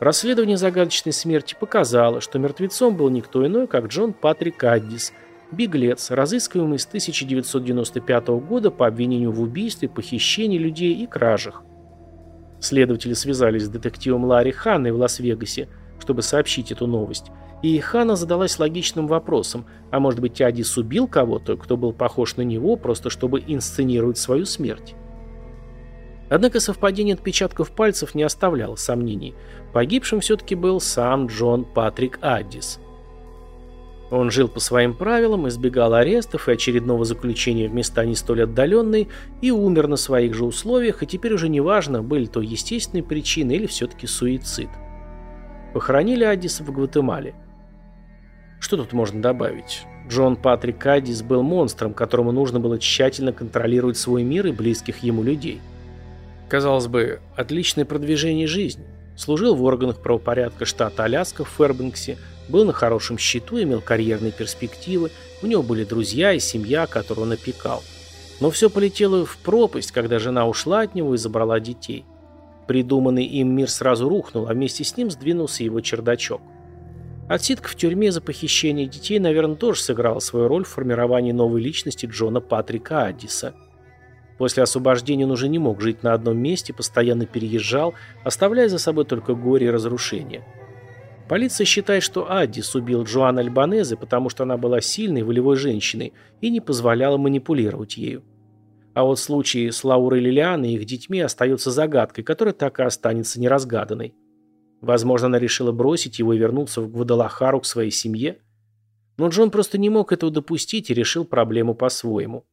Расследование 0.01 0.57
загадочной 0.57 1.13
смерти 1.13 1.55
показало, 1.57 2.21
что 2.21 2.39
мертвецом 2.39 2.97
был 2.97 3.09
никто 3.09 3.45
иной, 3.45 3.67
как 3.67 3.85
Джон 3.85 4.13
Патрик 4.13 4.63
Аддис, 4.63 5.13
беглец, 5.51 6.09
разыскиваемый 6.09 6.79
с 6.79 6.87
1995 6.87 8.27
года 8.29 8.71
по 8.71 8.87
обвинению 8.87 9.31
в 9.31 9.39
убийстве, 9.39 9.87
похищении 9.87 10.57
людей 10.57 10.95
и 10.95 11.05
кражах. 11.05 11.61
Следователи 12.59 13.13
связались 13.13 13.65
с 13.65 13.69
детективом 13.69 14.25
Ларри 14.25 14.51
Ханной 14.51 14.91
в 14.91 14.97
Лас-Вегасе, 14.97 15.69
чтобы 15.99 16.23
сообщить 16.23 16.71
эту 16.71 16.87
новость, 16.87 17.27
и 17.61 17.77
Хана 17.77 18.15
задалась 18.15 18.57
логичным 18.57 19.05
вопросом, 19.05 19.67
а 19.91 19.99
может 19.99 20.19
быть 20.19 20.41
Аддис 20.41 20.77
убил 20.77 21.07
кого-то, 21.07 21.57
кто 21.57 21.77
был 21.77 21.93
похож 21.93 22.37
на 22.37 22.41
него, 22.41 22.75
просто 22.75 23.11
чтобы 23.11 23.43
инсценировать 23.45 24.17
свою 24.17 24.45
смерть? 24.45 24.95
Однако 26.31 26.61
совпадение 26.61 27.15
отпечатков 27.15 27.71
пальцев 27.71 28.15
не 28.15 28.23
оставляло 28.23 28.77
сомнений. 28.77 29.35
Погибшим 29.73 30.21
все-таки 30.21 30.55
был 30.55 30.79
сам 30.79 31.27
Джон 31.27 31.65
Патрик 31.65 32.19
Аддис. 32.21 32.79
Он 34.11 34.31
жил 34.31 34.47
по 34.47 34.61
своим 34.61 34.93
правилам, 34.93 35.49
избегал 35.49 35.93
арестов 35.93 36.47
и 36.47 36.53
очередного 36.53 37.03
заключения 37.03 37.67
в 37.67 37.73
места 37.73 38.05
не 38.05 38.15
столь 38.15 38.43
отдаленные 38.43 39.09
и 39.41 39.51
умер 39.51 39.89
на 39.89 39.97
своих 39.97 40.33
же 40.33 40.45
условиях, 40.45 41.03
и 41.03 41.05
теперь 41.05 41.33
уже 41.33 41.49
неважно, 41.49 42.01
были 42.01 42.27
то 42.27 42.39
естественные 42.39 43.03
причины 43.03 43.51
или 43.51 43.65
все-таки 43.65 44.07
суицид. 44.07 44.69
Похоронили 45.73 46.23
Аддиса 46.23 46.63
в 46.63 46.71
Гватемале. 46.71 47.35
Что 48.61 48.77
тут 48.77 48.93
можно 48.93 49.21
добавить? 49.21 49.83
Джон 50.07 50.37
Патрик 50.37 50.85
Аддис 50.85 51.23
был 51.23 51.43
монстром, 51.43 51.93
которому 51.93 52.31
нужно 52.31 52.61
было 52.61 52.79
тщательно 52.79 53.33
контролировать 53.33 53.97
свой 53.97 54.23
мир 54.23 54.47
и 54.47 54.51
близких 54.53 54.99
ему 54.99 55.23
людей. 55.23 55.59
Казалось 56.51 56.87
бы, 56.87 57.21
отличное 57.37 57.85
продвижение 57.85 58.45
жизни. 58.45 58.83
Служил 59.15 59.55
в 59.55 59.63
органах 59.63 60.01
правопорядка 60.01 60.65
штата 60.65 61.05
Аляска 61.05 61.45
в 61.45 61.47
Фербенксе, 61.47 62.17
был 62.49 62.65
на 62.65 62.73
хорошем 62.73 63.17
счету, 63.17 63.61
имел 63.61 63.79
карьерные 63.79 64.33
перспективы, 64.33 65.11
у 65.41 65.47
него 65.47 65.63
были 65.63 65.85
друзья 65.85 66.33
и 66.33 66.41
семья, 66.41 66.87
которую 66.87 67.27
он 67.27 67.31
опекал. 67.31 67.81
Но 68.41 68.51
все 68.51 68.69
полетело 68.69 69.25
в 69.25 69.37
пропасть, 69.37 69.93
когда 69.93 70.19
жена 70.19 70.45
ушла 70.45 70.81
от 70.81 70.93
него 70.93 71.15
и 71.15 71.17
забрала 71.17 71.61
детей. 71.61 72.03
Придуманный 72.67 73.23
им 73.23 73.55
мир 73.55 73.69
сразу 73.69 74.09
рухнул, 74.09 74.49
а 74.49 74.53
вместе 74.53 74.83
с 74.83 74.97
ним 74.97 75.09
сдвинулся 75.09 75.63
его 75.63 75.79
чердачок. 75.79 76.41
Отсидка 77.29 77.69
в 77.69 77.75
тюрьме 77.75 78.11
за 78.11 78.19
похищение 78.19 78.87
детей, 78.87 79.19
наверное, 79.19 79.55
тоже 79.55 79.79
сыграла 79.79 80.19
свою 80.19 80.49
роль 80.49 80.65
в 80.65 80.67
формировании 80.67 81.31
новой 81.31 81.61
личности 81.61 82.07
Джона 82.07 82.41
Патрика 82.41 83.05
Аддиса– 83.05 83.55
После 84.41 84.63
освобождения 84.63 85.25
он 85.25 85.29
уже 85.29 85.47
не 85.47 85.59
мог 85.59 85.81
жить 85.81 86.01
на 86.01 86.13
одном 86.13 86.39
месте, 86.39 86.73
постоянно 86.73 87.27
переезжал, 87.27 87.93
оставляя 88.23 88.69
за 88.69 88.79
собой 88.79 89.05
только 89.05 89.35
горе 89.35 89.67
и 89.67 89.69
разрушение. 89.69 90.43
Полиция 91.29 91.65
считает, 91.65 92.01
что 92.01 92.25
Аддис 92.27 92.73
убил 92.73 93.03
Джоан 93.03 93.37
Альбанезе, 93.37 93.97
потому 93.97 94.29
что 94.29 94.41
она 94.41 94.57
была 94.57 94.81
сильной, 94.81 95.21
волевой 95.21 95.57
женщиной 95.57 96.13
и 96.41 96.49
не 96.49 96.59
позволяла 96.59 97.17
манипулировать 97.17 97.97
ею. 97.97 98.23
А 98.95 99.03
вот 99.03 99.19
случай 99.19 99.69
с 99.69 99.83
Лаурой 99.83 100.21
Лилианой 100.21 100.71
и 100.71 100.75
их 100.75 100.85
детьми 100.85 101.19
остается 101.19 101.69
загадкой, 101.69 102.23
которая 102.23 102.55
так 102.55 102.79
и 102.79 102.83
останется 102.83 103.39
неразгаданной. 103.39 104.15
Возможно, 104.81 105.27
она 105.27 105.37
решила 105.37 105.71
бросить 105.71 106.17
его 106.17 106.33
и 106.33 106.39
вернуться 106.39 106.81
в 106.81 106.89
Гвадалахару 106.89 107.59
к 107.59 107.67
своей 107.67 107.91
семье. 107.91 108.39
Но 109.17 109.27
Джон 109.27 109.51
просто 109.51 109.77
не 109.77 109.91
мог 109.91 110.11
этого 110.11 110.31
допустить 110.31 110.89
и 110.89 110.95
решил 110.95 111.25
проблему 111.25 111.75
по-своему. 111.75 112.47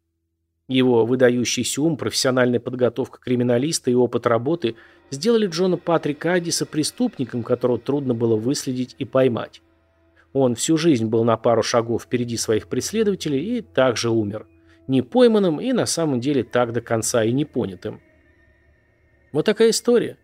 Его 0.68 1.06
выдающийся 1.06 1.80
ум, 1.80 1.96
профессиональная 1.96 2.60
подготовка 2.60 3.18
криминалиста 3.18 3.90
и 3.90 3.94
опыт 3.94 4.26
работы 4.26 4.76
сделали 5.10 5.46
Джона 5.46 5.78
Патрика 5.78 6.34
Аддиса 6.34 6.66
преступником, 6.66 7.42
которого 7.42 7.78
трудно 7.78 8.12
было 8.12 8.36
выследить 8.36 8.94
и 8.98 9.06
поймать. 9.06 9.62
Он 10.34 10.54
всю 10.54 10.76
жизнь 10.76 11.06
был 11.06 11.24
на 11.24 11.38
пару 11.38 11.62
шагов 11.62 12.02
впереди 12.02 12.36
своих 12.36 12.68
преследователей 12.68 13.58
и 13.58 13.62
также 13.62 14.10
умер. 14.10 14.46
Не 14.86 15.00
пойманным 15.00 15.58
и 15.58 15.72
на 15.72 15.86
самом 15.86 16.20
деле 16.20 16.44
так 16.44 16.74
до 16.74 16.82
конца 16.82 17.24
и 17.24 17.32
не 17.32 17.46
понятым. 17.46 18.02
Вот 19.32 19.46
такая 19.46 19.70
история. 19.70 20.18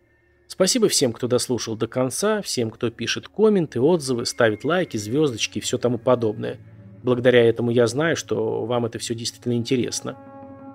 Спасибо 0.47 0.89
всем, 0.89 1.15
кто 1.15 1.27
дослушал 1.27 1.75
до 1.75 1.87
конца, 1.87 2.43
всем, 2.43 2.71
кто 2.71 2.91
пишет 2.91 3.29
комменты, 3.29 3.81
отзывы, 3.81 4.27
ставит 4.27 4.63
лайки, 4.63 4.99
звездочки 4.99 5.59
и 5.59 5.61
все 5.63 5.79
тому 5.79 5.97
подобное. 5.97 6.59
Благодаря 7.03 7.43
этому 7.45 7.71
я 7.71 7.87
знаю, 7.87 8.15
что 8.15 8.67
вам 8.67 8.85
это 8.87 8.99
все 8.99 9.15
действительно 9.15 9.55
интересно. 9.55 10.19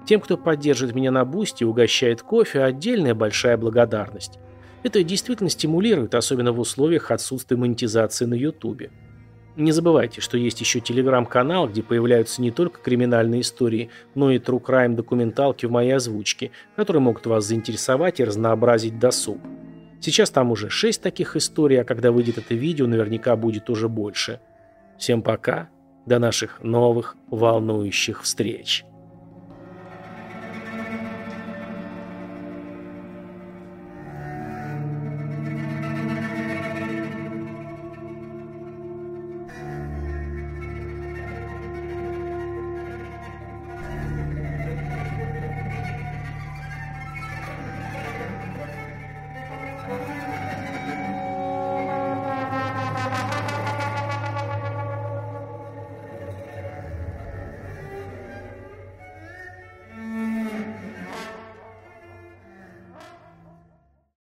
Тем, 0.09 0.21
кто 0.21 0.37
поддерживает 0.37 0.95
меня 0.95 1.11
на 1.11 1.23
бусте 1.23 1.65
и 1.65 1.67
угощает 1.67 2.23
кофе, 2.23 2.63
отдельная 2.63 3.13
большая 3.13 3.57
благодарность. 3.57 4.39
Это 4.81 5.03
действительно 5.03 5.51
стимулирует, 5.51 6.15
особенно 6.15 6.51
в 6.51 6.59
условиях 6.59 7.11
отсутствия 7.11 7.57
монетизации 7.57 8.25
на 8.25 8.33
ютубе. 8.33 8.89
Не 9.55 9.71
забывайте, 9.71 10.19
что 10.19 10.35
есть 10.35 10.61
еще 10.61 10.79
телеграм-канал, 10.79 11.69
где 11.69 11.83
появляются 11.83 12.41
не 12.41 12.49
только 12.49 12.81
криминальные 12.81 13.41
истории, 13.41 13.91
но 14.15 14.31
и 14.31 14.39
true 14.39 14.59
crime 14.59 14.95
документалки 14.95 15.67
в 15.67 15.71
моей 15.71 15.91
озвучке, 15.91 16.49
которые 16.75 17.03
могут 17.03 17.27
вас 17.27 17.45
заинтересовать 17.45 18.19
и 18.19 18.23
разнообразить 18.23 18.97
досуг. 18.97 19.37
Сейчас 20.01 20.31
там 20.31 20.49
уже 20.49 20.71
6 20.71 21.03
таких 21.03 21.35
историй, 21.35 21.79
а 21.79 21.83
когда 21.83 22.11
выйдет 22.11 22.39
это 22.39 22.55
видео, 22.55 22.87
наверняка 22.87 23.35
будет 23.35 23.69
уже 23.69 23.87
больше. 23.87 24.39
Всем 24.97 25.21
пока, 25.21 25.69
до 26.07 26.17
наших 26.17 26.63
новых 26.63 27.15
волнующих 27.29 28.23
встреч. 28.23 28.85